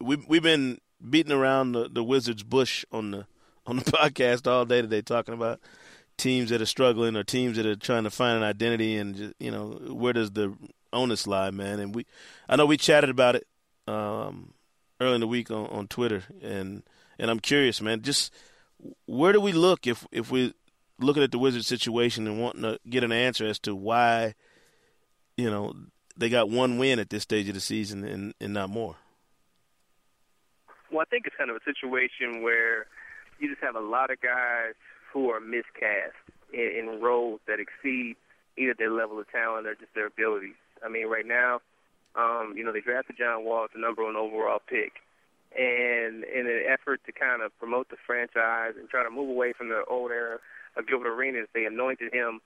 [0.00, 0.78] we we've been
[1.08, 3.26] beating around the, the Wizards' bush on the
[3.66, 5.60] on the podcast all day today, talking about
[6.16, 9.34] teams that are struggling or teams that are trying to find an identity, and just,
[9.38, 10.56] you know where does the
[10.92, 11.78] onus lie, man?
[11.78, 12.04] And we,
[12.48, 13.46] I know we chatted about it
[13.86, 14.54] um,
[15.00, 16.82] early in the week on, on Twitter, and
[17.18, 18.02] and I'm curious, man.
[18.02, 18.32] Just
[19.06, 20.54] where do we look if if we
[20.98, 24.34] looking at the Wizards situation and wanting to get an answer as to why,
[25.36, 25.74] you know,
[26.16, 28.96] they got one win at this stage of the season and, and not more?
[30.90, 32.86] Well, I think it's kind of a situation where
[33.38, 34.74] you just have a lot of guys
[35.12, 36.16] who are miscast
[36.52, 38.16] in, in roles that exceed
[38.56, 40.54] either their level of talent or just their abilities.
[40.84, 41.60] I mean, right now,
[42.16, 45.00] um, you know, they drafted John Wall as the number one overall pick.
[45.56, 49.52] And in an effort to kind of promote the franchise and try to move away
[49.52, 50.38] from the old era
[50.76, 52.40] of Gilbert Arenas, they anointed him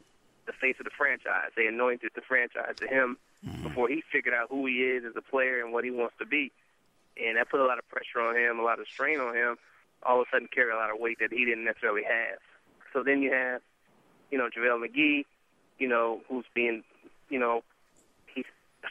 [0.46, 1.50] the face of the franchise.
[1.56, 3.62] They anointed the franchise to him mm-hmm.
[3.62, 6.26] before he figured out who he is as a player and what he wants to
[6.26, 6.50] be.
[7.16, 9.56] And that put a lot of pressure on him, a lot of strain on him.
[10.02, 12.38] All of a sudden, carry a lot of weight that he didn't necessarily have.
[12.92, 13.62] So then you have,
[14.30, 15.24] you know, JaVale McGee,
[15.78, 16.84] you know, who's being,
[17.28, 17.62] you know,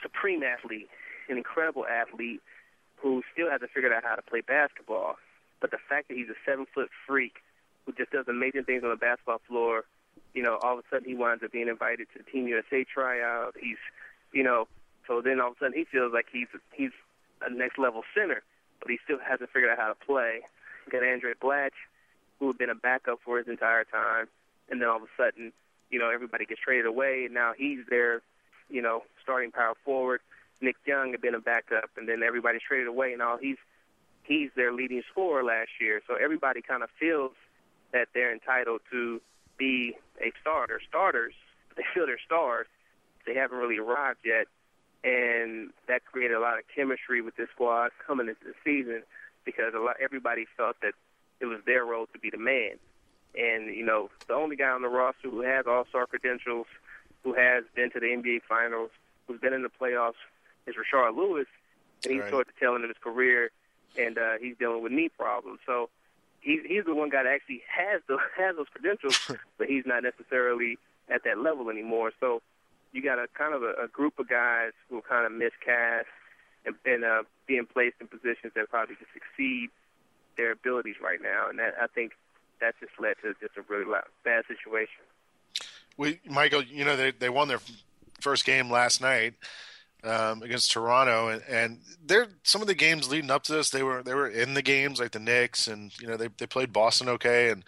[0.02, 0.90] supreme athlete,
[1.30, 2.42] an incredible athlete
[2.98, 5.18] who still hasn't figured out how to play basketball.
[5.62, 7.36] But the fact that he's a seven foot freak
[7.86, 9.84] who just does amazing things on the basketball floor,
[10.34, 12.84] you know, all of a sudden he winds up being invited to the Team USA
[12.84, 13.56] tryout.
[13.60, 13.78] He's,
[14.34, 14.68] you know,
[15.08, 16.92] so then all of a sudden he feels like he's he's
[17.42, 18.44] a next level center,
[18.80, 20.42] but he still hasn't figured out how to play.
[20.86, 21.72] You got Andray Blatche,
[22.40, 24.28] who had been a backup for his entire time,
[24.70, 25.52] and then all of a sudden,
[25.90, 28.22] you know, everybody gets traded away, and now he's there
[28.70, 30.22] you know, starting power forward.
[30.62, 33.58] Nick Young had been a backup, and then everybody traded away, and all he's
[34.24, 36.02] he's their leading scorer last year.
[36.08, 37.34] So everybody kind of feels
[37.92, 39.22] that they're entitled to
[39.58, 40.82] be a starter.
[40.88, 41.34] Starters,
[41.78, 42.68] they feel they're stars.
[43.26, 44.48] They haven't really arrived yet,
[45.04, 49.04] and that created a lot of chemistry with this squad coming into the season
[49.46, 50.94] because a lot everybody felt that
[51.40, 52.78] it was their role to be the man.
[53.36, 56.68] And you know, the only guy on the roster who has All-Star credentials,
[57.26, 58.92] who has been to the NBA Finals,
[59.28, 60.22] who's been in the playoffs,
[60.68, 61.48] is Rashard Lewis,
[62.04, 62.30] and he's Right.
[62.32, 63.50] toward the tail end of his career,
[63.98, 65.60] and uh, he's dealing with knee problems.
[65.66, 65.90] So
[66.40, 69.20] he's he's the one guy that actually has the has those credentials,
[69.58, 70.78] but he's not necessarily
[71.10, 72.12] at that level anymore.
[72.20, 72.42] So
[72.94, 76.08] you got a kind of a, a group of guys who are kind of miscast
[76.66, 79.70] and, and uh, being placed in positions that probably just exceed
[80.38, 82.12] their abilities right now, and that I think
[82.62, 83.86] that just led to just a really
[84.24, 85.02] bad situation.
[85.98, 87.62] We, Michael, you know they they won their
[88.22, 89.34] first game last night
[90.04, 93.70] um, against Toronto, and, and they're some of the games leading up to this.
[93.70, 96.48] They were they were in the games like the Knicks, and you know they they
[96.48, 97.50] played Boston okay.
[97.50, 97.64] And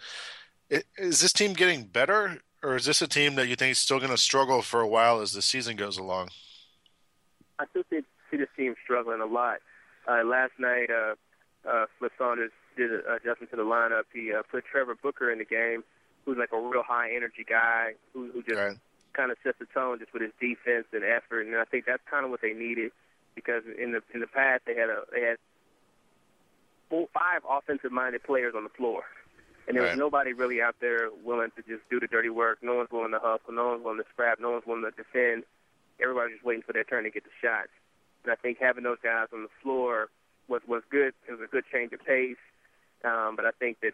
[0.72, 3.78] i- is this team getting better, or is this a team that you think is
[3.78, 6.28] still going to struggle for a while as the season goes along?
[7.58, 9.58] I still think see this team struggling a lot.
[10.06, 11.14] Uh, last night, uh,
[11.68, 14.04] uh, Flip Saunders did an adjustment to the lineup.
[14.12, 15.82] He uh, put Trevor Booker in the game,
[16.28, 18.58] who's like a real high energy guy who, who just
[19.14, 21.46] kind of sets the tone just with his defense and effort.
[21.46, 22.92] And I think that's kind of what they needed
[23.34, 25.38] because in the in the past they had a they had
[26.90, 29.04] four, five offensive minded players on the floor.
[29.66, 29.98] And there was Right.
[29.98, 32.58] nobody really out there willing to just do the dirty work.
[32.62, 33.52] No one's willing to hustle.
[33.52, 34.38] No one's willing to scrap.
[34.40, 35.44] No one's willing to defend.
[36.00, 37.72] Everybody's just waiting for their turn to get the shots.
[38.24, 40.08] And I think having those guys on the floor
[40.48, 41.14] was was good.
[41.26, 42.36] It was a good change of pace.
[43.04, 43.92] Um, but I think that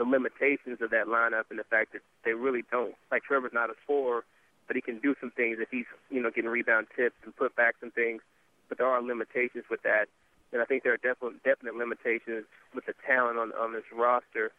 [0.00, 3.68] the limitations of that lineup and the fact that they really don't like Trevor's not
[3.68, 4.24] a scorer,
[4.66, 7.54] but he can do some things if he's you know getting rebound tips and put
[7.54, 8.22] back some things.
[8.70, 10.06] But there are limitations with that,
[10.54, 14.52] and I think there are definite definite limitations with the talent on on this roster.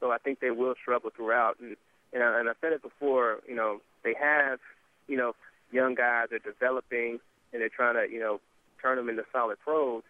[0.00, 1.60] So I think they will struggle throughout.
[1.60, 1.76] And
[2.12, 4.58] and I, and I said it before, you know, they have
[5.06, 5.36] you know
[5.70, 7.20] young guys they're developing
[7.52, 8.40] and they're trying to you know
[8.82, 10.02] turn them into solid pros.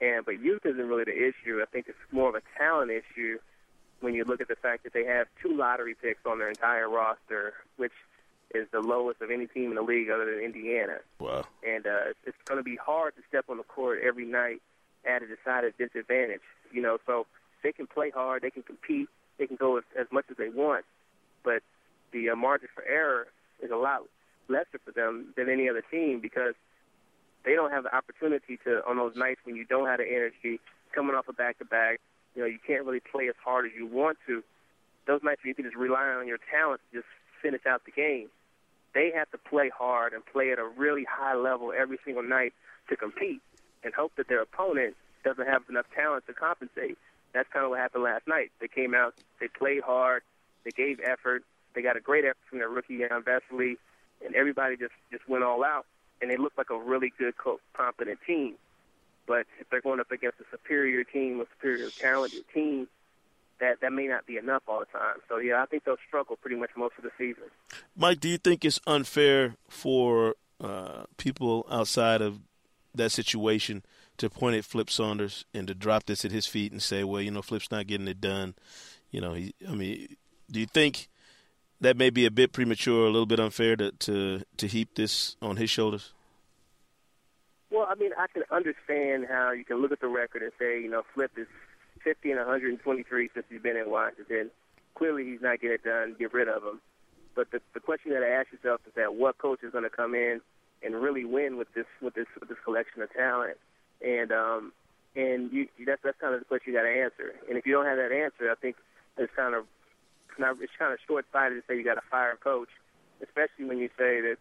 [0.00, 1.58] And but youth isn't really the issue.
[1.60, 3.38] I think it's more of a talent issue
[4.00, 6.88] when you look at the fact that they have two lottery picks on their entire
[6.88, 7.92] roster, which
[8.54, 10.98] is the lowest of any team in the league other than Indiana.
[11.20, 11.44] Wow.
[11.66, 14.60] And uh, it's going to be hard to step on the court every night
[15.04, 16.40] at a decided disadvantage.
[16.72, 17.26] You know, so
[17.62, 20.48] they can play hard, they can compete, they can go as, as much as they
[20.48, 20.84] want,
[21.44, 21.62] but
[22.12, 23.26] the uh, margin for error
[23.62, 24.02] is a lot
[24.48, 26.54] lesser for them than any other team because
[27.44, 30.60] they don't have the opportunity to on those nights when you don't have the energy
[30.94, 32.00] coming off a back to back.
[32.34, 34.42] You know, you can't really play as hard as you want to.
[35.06, 37.08] Those nights where you can just rely on your talent to just
[37.42, 38.28] finish out the game.
[38.94, 42.52] They have to play hard and play at a really high level every single night
[42.88, 43.40] to compete
[43.82, 46.98] and hope that their opponent doesn't have enough talent to compensate.
[47.32, 48.50] That's kind of what happened last night.
[48.60, 50.22] They came out, they played hard,
[50.64, 53.76] they gave effort, they got a great effort from their rookie Jan Vesely,
[54.24, 55.86] and everybody just just went all out,
[56.20, 58.54] and they looked like a really good, co- competent team.
[59.26, 62.88] But if they're going up against a superior team, a superior talented team,
[63.60, 65.16] that that may not be enough all the time.
[65.28, 67.44] So yeah, I think they'll struggle pretty much most of the season.
[67.96, 72.40] Mike, do you think it's unfair for uh, people outside of
[72.94, 73.84] that situation
[74.16, 77.22] to point at Flip Saunders and to drop this at his feet and say, "Well,
[77.22, 78.54] you know, Flip's not getting it done."
[79.10, 80.16] You know, he, I mean,
[80.50, 81.08] do you think
[81.80, 85.36] that may be a bit premature, a little bit unfair to to, to heap this
[85.40, 86.12] on his shoulders?
[87.70, 90.80] Well, I mean, I can understand how you can look at the record and say,
[90.80, 91.46] you know, Flip is
[92.02, 94.50] 50 and 123 since he's been in Washington.
[94.94, 96.16] Clearly, he's not getting it done.
[96.18, 96.80] Get rid of him.
[97.34, 99.90] But the, the question got to ask yourself is that what coach is going to
[99.90, 100.40] come in
[100.82, 103.56] and really win with this with this with this collection of talent?
[104.04, 104.72] And um,
[105.14, 107.34] and you that's that's kind of the question you got to answer.
[107.48, 108.76] And if you don't have that answer, I think
[109.16, 109.64] it's kind of
[110.60, 112.68] it's kind of short sighted to say you got to fire a coach,
[113.22, 114.36] especially when you say that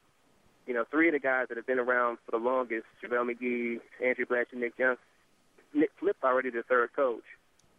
[0.70, 3.80] you know, three of the guys that have been around for the longest, JaVale McGee,
[4.04, 5.04] Andray Blatche, Nick Johnson,
[5.74, 7.24] Nick Flip's already the third coach.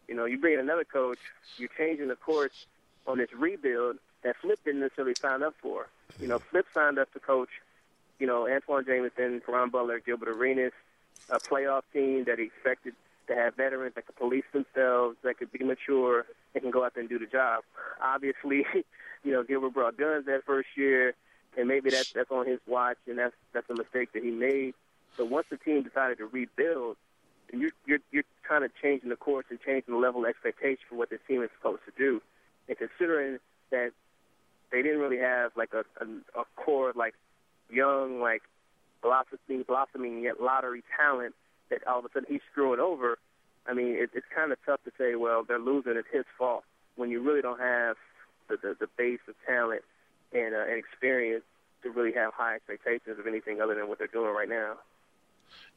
[0.09, 1.20] You know, you bring in another coach,
[1.57, 2.66] you're changing the course
[3.07, 5.86] on this rebuild that Flip didn't necessarily sign up for.
[6.18, 7.51] You know, Flip signed up to coach,
[8.18, 10.72] you know, Antawn Jamison, Caron Butler, Gilbert Arenas,
[11.28, 12.95] a playoff team that he expected
[13.28, 16.95] to have veterans that could police themselves, that could be mature, and can go out
[16.95, 17.62] there and do the job.
[18.03, 18.66] Obviously,
[19.22, 21.14] you know, Gilbert brought guns that first year
[21.57, 24.75] and maybe that's that's on his watch, and that's that's a mistake that he made.
[25.17, 26.97] So once the team decided to rebuild,
[27.53, 30.83] and you're you're you're kind of changing the course and changing the level of expectation
[30.89, 32.23] for what this team is supposed to do,
[32.69, 33.39] and considering
[33.71, 33.91] that
[34.71, 37.15] they didn't really have like a a, a core like
[37.71, 38.43] young like
[39.03, 41.35] blossoming blossoming yet lottery talent
[41.71, 43.19] that all of a sudden he's screwing over.
[43.67, 46.65] I mean, it, it's kind of tough to say, well, they're losing, it's his fault,
[46.97, 47.97] when you really don't have
[48.49, 49.83] the the, the base of talent
[50.33, 51.45] and, uh, and experience
[51.83, 54.74] to really have high expectations of anything other than what they're doing right now.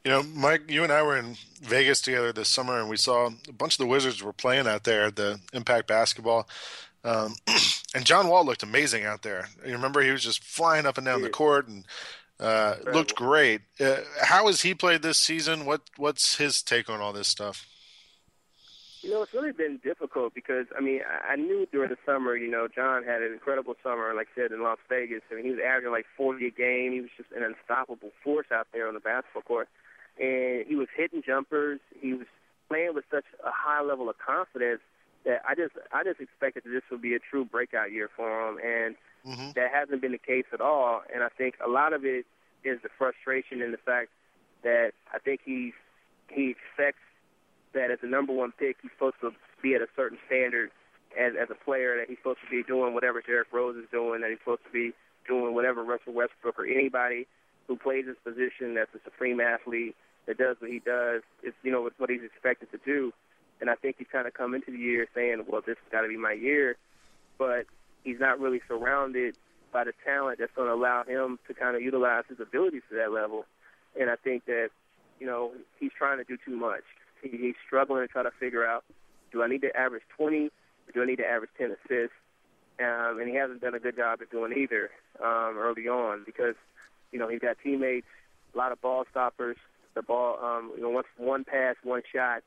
[0.04, 3.30] You know, Mike, you and I were in Vegas together this summer, and we saw
[3.48, 6.46] a bunch of the Wizards were playing out there at the Impact Basketball.
[7.04, 7.36] Um,
[7.94, 9.48] and John Wall looked amazing out there.
[9.64, 11.84] You remember he was just flying up and down the court and
[12.38, 13.62] uh, looked great.
[13.80, 15.64] Uh, how has he played this season?
[15.64, 17.66] What What's his take on all this stuff?
[19.04, 22.50] You know, it's really been difficult because I mean, I knew during the summer, you
[22.50, 25.20] know, John had an incredible summer, like I said, in Las Vegas.
[25.30, 26.92] I mean, he was averaging like 40 a game.
[26.92, 29.68] He was just an unstoppable force out there on the basketball court,
[30.18, 31.80] and he was hitting jumpers.
[32.00, 32.26] He was
[32.68, 34.80] playing with such a high level of confidence
[35.26, 38.48] that I just, I just expected that this would be a true breakout year for
[38.48, 38.96] him, and
[39.26, 39.50] mm-hmm.
[39.54, 41.02] that hasn't been the case at all.
[41.12, 42.24] And I think a lot of it
[42.64, 44.08] is the frustration and the fact
[44.62, 45.74] that I think he's
[46.30, 47.04] he expects
[47.74, 50.70] that as the number one pick, he's supposed to be at a certain standard
[51.18, 51.96] as as a player.
[51.98, 54.22] That he's supposed to be doing whatever Derrick Rose is doing.
[54.22, 54.92] That he's supposed to be
[55.28, 57.26] doing whatever Russell Westbrook or anybody
[57.66, 59.96] who plays his position that's a supreme athlete
[60.26, 61.22] that does what he does.
[61.42, 63.12] It's you know it's what he's expected to do.
[63.60, 66.02] And I think he's kind of come into the year saying, well, this has got
[66.02, 66.76] to be my year.
[67.38, 67.66] But
[68.02, 69.36] he's not really surrounded
[69.72, 72.96] by the talent that's going to allow him to kind of utilize his abilities to
[72.96, 73.46] that level.
[73.98, 74.70] And I think that,
[75.20, 76.82] you know, he's trying to do too much
[77.30, 78.84] he's struggling to try to figure out,
[79.32, 80.50] do I need to average 20 or
[80.92, 82.16] do I need to average 10 assists?
[82.80, 84.90] Um, and he hasn't done a good job at doing either
[85.22, 86.56] um, early on because,
[87.12, 88.06] you know, he's got teammates,
[88.54, 89.56] a lot of ball stoppers,
[89.94, 92.42] the ball, um, you know, once one pass, one shot,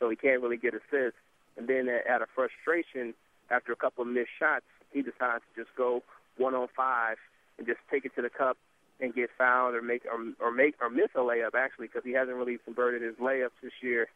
[0.00, 1.18] so he can't really get assists.
[1.56, 3.14] And then out of frustration,
[3.50, 6.02] after a couple of missed shots, he decides to just go
[6.36, 7.18] one on five
[7.56, 8.56] and just take it to the cup
[9.00, 12.12] and get fouled or make or, or make or miss a layup actually because he
[12.12, 14.08] hasn't really converted his layups this year,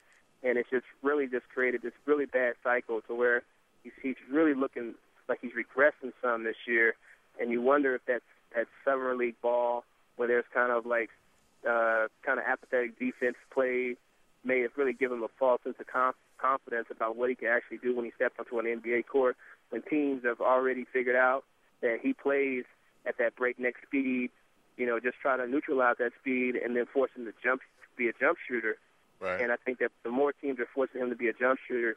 [0.42, 3.42] and it's just really just created this really bad cycle to where
[3.82, 4.94] he's he's really looking
[5.28, 6.94] like he's regressing some this year,
[7.40, 8.24] and you wonder if that's
[8.54, 9.84] that summer league ball
[10.16, 11.10] where there's kind of like
[11.68, 13.96] uh, kind of apathetic defense play
[14.44, 17.48] may have really given him a false sense of conf- confidence about what he can
[17.48, 19.36] actually do when he steps onto an NBA court.
[19.70, 21.44] When teams have already figured out
[21.80, 22.64] that he plays
[23.06, 24.30] at that breakneck speed
[24.76, 27.62] you know, just try to neutralize that speed and then force him to jump,
[27.96, 28.76] be a jump shooter.
[29.20, 29.40] Right.
[29.40, 31.96] And I think that the more teams are forcing him to be a jump shooter,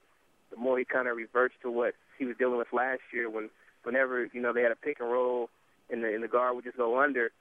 [0.52, 3.50] the more he kind of reverts to what he was dealing with last year when,
[3.84, 5.50] whenever you know they had a pick and roll
[5.90, 7.32] and the and the guard would just go under,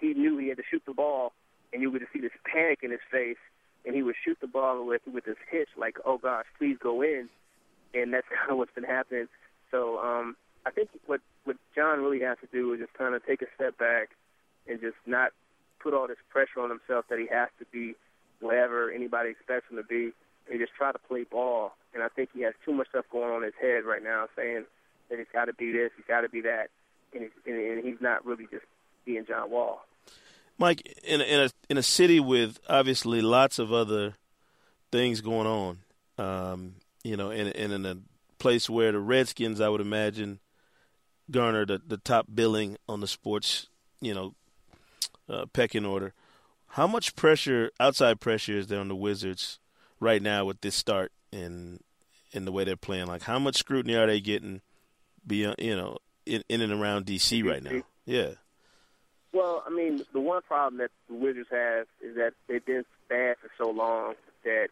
[0.00, 1.32] he knew he had to shoot the ball,
[1.72, 3.38] and you would see this panic in his face,
[3.84, 7.02] and he would shoot the ball with with his hitch like, oh gosh, please go
[7.02, 7.28] in,
[7.94, 9.28] and that's kind of what's been happening.
[9.70, 13.24] So um, I think what what John really has to do is just kind of
[13.24, 14.10] take a step back
[14.70, 15.32] and just not
[15.80, 17.94] put all this pressure on himself that he has to be
[18.40, 20.12] whatever anybody expects him to be,
[20.50, 21.72] and just try to play ball.
[21.92, 24.26] And I think he has too much stuff going on in his head right now,
[24.36, 24.64] saying
[25.08, 26.68] that he's got to be this, he's got to be that,
[27.12, 28.64] and, he's, and, and he's not really just
[29.04, 29.84] being John Wall.
[30.58, 34.14] Mike, in a, in a in a city with obviously lots of other
[34.92, 35.78] things going on,
[36.18, 37.96] um, you know, and, and in a
[38.38, 40.38] place where the Redskins, I would imagine,
[41.30, 43.68] garner the, the top billing on the sports,
[44.00, 44.34] you know,
[45.30, 46.12] uh, pecking order.
[46.68, 49.58] How much pressure, outside pressure, is there on the Wizards
[49.98, 51.80] right now with this start and
[52.32, 53.06] in the way they're playing?
[53.06, 54.60] Like, how much scrutiny are they getting,
[55.26, 57.82] beyond, you know, in, in and around DC right now?
[58.04, 58.30] Yeah.
[59.32, 63.36] Well, I mean, the one problem that the Wizards have is that they've been bad
[63.40, 64.14] for so long
[64.44, 64.68] that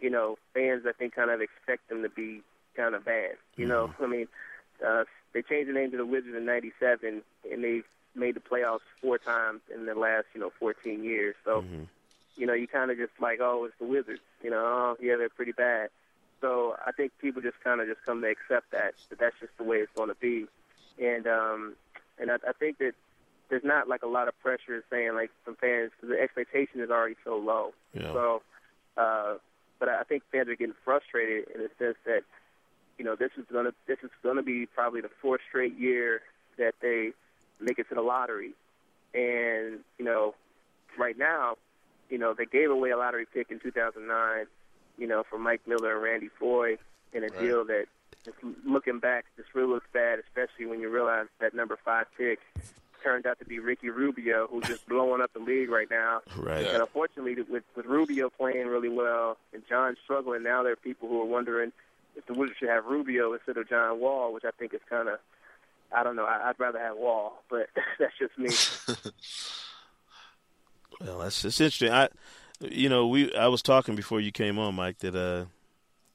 [0.00, 2.42] you know fans I think kind of expect them to be
[2.76, 3.32] kind of bad.
[3.56, 3.68] You mm-hmm.
[3.68, 4.28] know, I mean,
[4.86, 7.82] uh, they changed the name to the Wizards in '97, and they
[8.14, 11.34] made the playoffs four times in the last, you know, 14 years.
[11.44, 11.84] So, mm-hmm.
[12.36, 14.20] you know, you kind of just like, oh, it's the Wizards.
[14.42, 15.90] You know, oh, yeah, they're pretty bad.
[16.40, 19.56] So I think people just kind of just come to accept that that that's just
[19.58, 20.46] the way it's going to be,
[21.02, 21.74] and um,
[22.18, 22.92] and I, I think that
[23.48, 26.90] there's not like a lot of pressure saying like from fans because the expectation is
[26.90, 27.72] already so low.
[27.92, 28.12] Yeah.
[28.12, 28.42] So,
[28.96, 29.34] uh,
[29.80, 32.22] but I think fans are getting frustrated in the sense that
[32.98, 36.20] you know this is gonna this is gonna be probably the fourth straight year
[36.56, 37.12] that they
[37.60, 38.52] make it to the lottery.
[39.14, 40.34] And, you know,
[40.98, 41.56] right now,
[42.10, 44.46] you know, they gave away a lottery pick in 2009,
[44.98, 46.78] you know, for Mike Miller and Randy Foye
[47.12, 47.40] in a right.
[47.40, 47.86] deal that,
[48.24, 48.36] just
[48.66, 52.40] looking back, just really looks bad, especially when you realize that number five pick
[53.02, 56.20] turned out to be Ricky Rubio, who's just blowing up the league right now.
[56.36, 56.66] Right.
[56.66, 61.08] And unfortunately, with, with Rubio playing really well and John struggling, now there are people
[61.08, 61.72] who are wondering
[62.16, 65.08] if the Wizards should have Rubio instead of John Wall, which I think is kind
[65.08, 65.18] of
[65.92, 66.24] I don't know.
[66.24, 67.68] I, would rather have Wall, but
[67.98, 68.48] that's just me.
[71.00, 71.92] well, that's it's interesting.
[71.92, 72.08] I,
[72.60, 75.46] you know, we I was talking before you came on, Mike, that uh,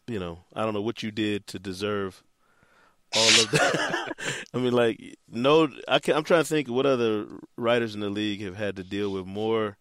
[0.07, 2.23] you know, I don't know what you did to deserve
[3.15, 4.13] all of that.
[4.53, 7.25] I mean, like no, I can, I'm trying to think what other
[7.57, 9.77] writers in the league have had to deal with more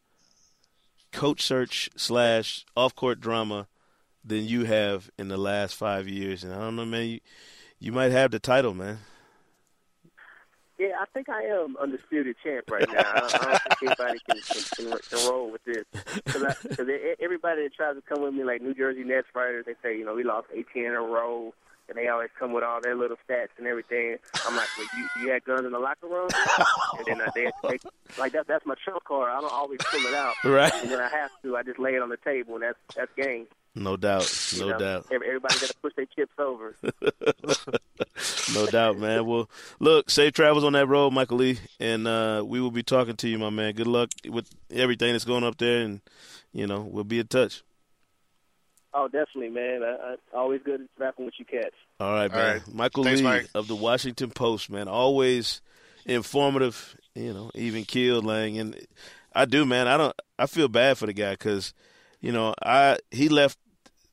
[1.13, 3.69] coach search slash off court drama
[4.25, 6.45] than you have in the last five years.
[6.45, 7.21] And I don't know, man, you,
[7.79, 8.99] you might have the title, man.
[10.83, 12.99] Yeah, I think I am undisputed champ right now.
[12.99, 14.41] I don't, I don't think anybody can,
[14.75, 15.85] can, can, roll with this.
[16.25, 16.89] Because
[17.21, 20.05] everybody that tries to come with me, like New Jersey Nets writers, they say, you
[20.05, 21.55] know, we lost 18 in a row,
[21.89, 24.17] and they always come with all their little stats and everything.
[24.45, 26.29] I'm like, well, you, you had guns in the locker room?
[26.99, 27.79] and then uh, they, they
[28.19, 28.49] like that.
[28.49, 29.31] That's my trump card.
[29.31, 30.35] I don't always pull it out.
[30.43, 30.73] Right.
[30.83, 33.13] And when I have to, I just lay it on the table, and that's that's
[33.17, 33.47] game.
[33.75, 34.31] No doubt.
[34.59, 34.79] No you know?
[34.79, 35.07] doubt.
[35.11, 36.77] Everybody got to push their chips over.
[38.55, 39.25] no doubt, man.
[39.25, 39.49] Well,
[39.81, 43.29] look, safe travels on that road, Michael Lee, and uh, we will be talking to
[43.29, 43.73] you, my man.
[43.75, 46.03] Good luck with everything that's going up there, and
[46.53, 47.63] you know we'll be in touch.
[48.95, 49.83] Oh, definitely, man.
[49.83, 51.75] I, I, always good rapping with you cats.
[51.99, 52.41] All right, man.
[52.41, 52.75] All right.
[52.75, 53.49] Michael Thanks, Lee Mike.
[53.55, 54.87] of the Washington Post, man.
[54.87, 55.63] Always
[56.05, 58.59] informative, you know, even killed Lang.
[58.59, 58.87] And
[59.35, 59.89] I do, man.
[59.89, 60.15] I don't.
[60.39, 61.73] I feel bad for the guy because,
[62.21, 63.59] you know, I he left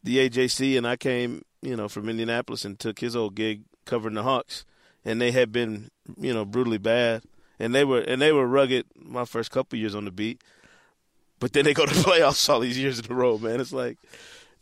[0.03, 4.15] the AJC and I came, you know, from Indianapolis and took his old gig covering
[4.15, 4.65] the Hawks,
[5.03, 7.23] and they had been, you know, brutally bad,
[7.59, 10.41] and they were and they were rugged my first couple years on the beat,
[11.39, 13.59] but then they go to playoffs all these years in a row, man.
[13.59, 13.97] It's like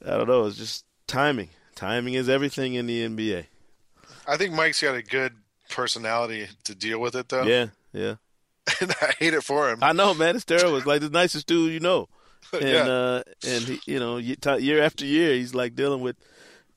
[0.05, 0.45] I don't know.
[0.45, 1.49] It's just timing.
[1.75, 3.45] Timing is everything in the NBA.
[4.27, 5.33] I think Mike's got a good
[5.69, 7.43] personality to deal with it, though.
[7.43, 8.15] Yeah, yeah.
[8.81, 9.79] and I hate it for him.
[9.81, 10.35] I know, man.
[10.35, 10.77] It's terrible.
[10.77, 12.09] It's like the nicest dude you know,
[12.53, 12.83] and Yeah.
[12.87, 16.15] uh, and he, you know, year after year, he's like dealing with,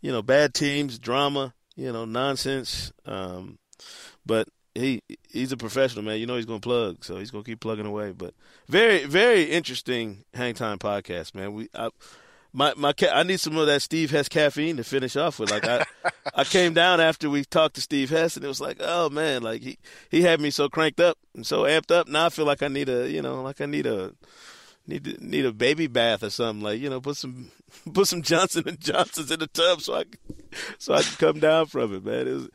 [0.00, 2.92] you know, bad teams, drama, you know, nonsense.
[3.06, 3.58] Um,
[4.26, 6.18] but he he's a professional, man.
[6.20, 8.12] You know, he's gonna plug, so he's gonna keep plugging away.
[8.12, 8.34] But
[8.68, 11.52] very very interesting hang time podcast, man.
[11.54, 11.90] We I,
[12.52, 15.50] my my I need some of that Steve Hess caffeine to finish off with.
[15.50, 15.84] Like I
[16.34, 19.42] I came down after we talked to Steve Hess, and it was like, oh man,
[19.42, 19.78] like he
[20.10, 22.08] he had me so cranked up and so amped up.
[22.08, 24.12] Now I feel like I need a you know like I need a
[24.90, 26.62] need to, need a baby bath or something.
[26.62, 27.50] Like you know, put some
[27.94, 30.04] put some Johnson and Johnsons in the tub so I
[30.78, 32.28] so I can come down from it, man.
[32.28, 32.48] It was,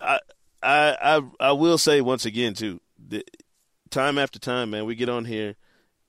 [0.00, 0.20] I
[0.62, 3.28] I I I will say once again too, that
[3.90, 5.56] time after time, man, we get on here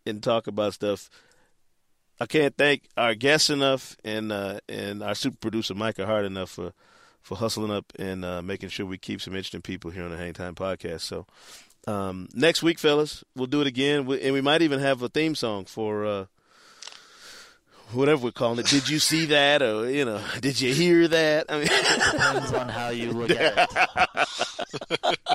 [0.06, 1.10] and talk about stuff.
[2.20, 6.52] I can't thank our guests enough and uh, and our super producer Micah Hart enough
[6.52, 6.74] for
[7.22, 10.18] for hustling up and uh, making sure we keep some interesting people here on the
[10.18, 11.02] Hang Time podcast.
[11.02, 11.26] So
[11.88, 15.10] um, next week, fellas, we'll do it again, we, and we might even have a
[15.10, 16.26] theme song for uh,
[17.92, 18.68] whatever we're calling it.
[18.68, 21.46] Did you see that, or you know, did you hear that?
[21.50, 25.20] I mean, Depends on how you look at it.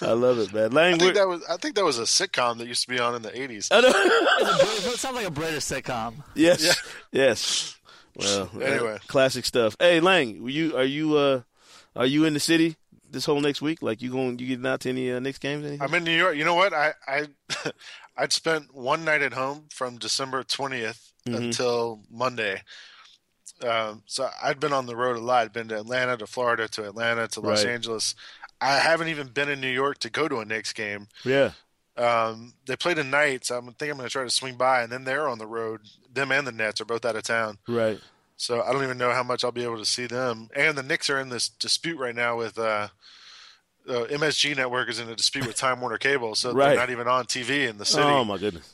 [0.00, 0.70] I love it, man.
[0.72, 3.00] Lang, I think that was I think that was a sitcom that used to be
[3.00, 3.68] on in the eighties.
[3.72, 3.88] I know.
[4.92, 6.14] It sounds like a British sitcom.
[6.34, 6.80] Yes.
[7.10, 7.76] Yes.
[8.16, 8.98] Well, uh, Anyway.
[9.08, 9.76] classic stuff.
[9.80, 11.40] Hey, Lang, you are you uh
[11.96, 12.76] are you in the city
[13.14, 13.80] this whole next week?
[13.80, 15.64] Like you going you getting out to any uh, Knicks games?
[15.64, 15.80] Anything?
[15.82, 16.36] I'm in New York.
[16.36, 16.74] You know what?
[16.74, 17.28] I I
[18.16, 21.36] I'd spent one night at home from December 20th Mhm.
[21.36, 22.60] until Monday.
[23.66, 25.42] Um, so I'd been on the road a lot.
[25.44, 27.72] I'd been to Atlanta, to Florida, to Atlanta, to Los Right.
[27.72, 28.14] Angeles.
[28.60, 31.08] I haven't even been in New York to go to a Knicks game.
[31.24, 31.52] yeah.
[31.96, 34.90] Um, they play tonight, so I'm think I'm going to try to swing by, and
[34.90, 35.82] then they're on the road.
[36.12, 38.00] Them and the Nets are both out of town, Right.
[38.36, 40.48] So I don't even know how much I'll be able to see them.
[40.54, 42.88] And the Knicks are in this dispute right now with uh,
[43.88, 46.70] uh, MSG Network is in a dispute with Time Warner Cable, so Right.
[46.70, 48.02] they're not even on TV in the city.
[48.04, 48.72] Oh my goodness.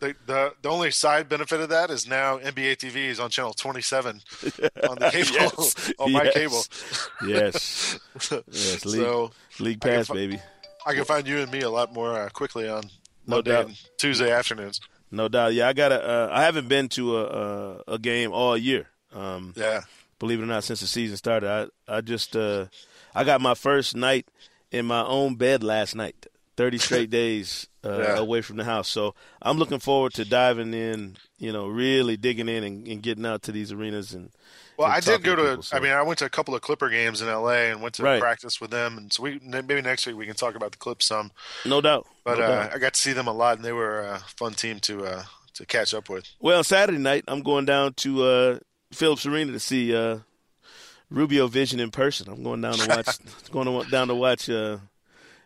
[0.00, 3.52] the, the the only side benefit of that is now NBA TV is on channel
[3.52, 4.20] 27
[4.88, 5.92] on the cable Yes.
[5.98, 6.34] on my Yes.
[6.34, 6.62] cable.
[7.28, 7.98] Yes.
[8.50, 8.84] Yes.
[8.84, 10.40] League, so league I pass, fi- baby.
[10.86, 12.84] I can find you and me a lot more uh, quickly on
[13.26, 13.70] No Monday doubt.
[13.98, 14.80] Tuesday afternoons.
[15.10, 15.54] No doubt.
[15.54, 18.86] Yeah, I got to uh, I haven't been to a a, a game all year.
[19.12, 19.82] Um, Yeah.
[20.18, 21.48] believe it or not, since the season started,
[21.88, 22.66] I I just uh,
[23.14, 24.26] I got my first night
[24.70, 26.26] in my own bed last night.
[26.56, 28.16] Thirty straight days uh, Yeah.
[28.18, 31.16] away from the house, so I'm looking forward to diving in.
[31.38, 34.30] You know, really digging in and, and getting out to these arenas and.
[34.80, 35.42] Well, I did go to.
[35.42, 37.82] people, so- I mean, I went to a couple of Clipper games in LA and
[37.82, 38.18] went to Right.
[38.18, 41.04] practice with them, and so we maybe next week we can talk about the Clips
[41.04, 41.32] some.
[41.66, 42.06] no doubt.
[42.24, 42.74] But no uh, doubt.
[42.74, 45.22] I got to see them a lot, and they were a fun team to uh,
[45.54, 46.24] to catch up with.
[46.40, 48.58] Well, Saturday night I'm going down to uh,
[48.90, 50.20] Phillips Arena to see uh,
[51.10, 52.30] Rubio Vision in person.
[52.32, 53.18] I'm going down to watch
[53.50, 54.78] going to, down to watch uh,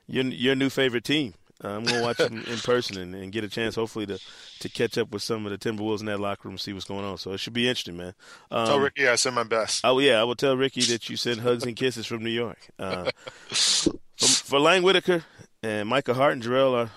[0.06, 1.34] your your new favorite team.
[1.62, 4.18] Uh, I'm going to watch them in person and, and get a chance, hopefully, to
[4.60, 7.04] to catch up with some of the Timberwolves in that locker room, see what's going
[7.04, 7.18] on.
[7.18, 8.14] So it should be interesting, man.
[8.50, 9.82] Um, Tell Ricky I send my best.
[9.84, 12.58] Oh yeah, I will tell Ricky that you send hugs and kisses from New York.
[12.78, 13.10] Uh,
[13.46, 15.24] for, for Lang Whitaker
[15.62, 16.90] and Micah Hart and Jarrell are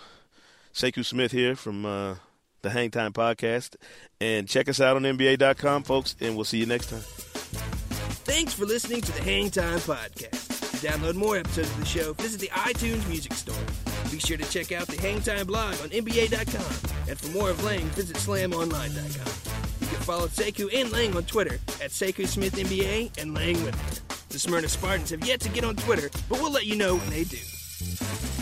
[0.74, 2.16] Sekou Smith here from uh,
[2.62, 3.76] the Hangtime Podcast.
[4.20, 7.02] And check us out on NBA.com, folks, and we'll see you next time.
[8.26, 10.57] Thanks for listening to the Hangtime Podcast.
[10.78, 13.56] To download more episodes of the show, visit the iTunes Music Store.
[14.12, 17.10] Be sure to check out the Hang Time blog on NBA.com.
[17.10, 19.56] And for more of Lang, visit SlamOnline.com.
[19.82, 24.02] You can follow Sekou and Lang on Twitter at Sekou Smith NBA and Lang Whitaker.
[24.30, 27.10] The Smyrna Spartans have yet to get on Twitter, but we'll let you know when
[27.10, 28.37] they do.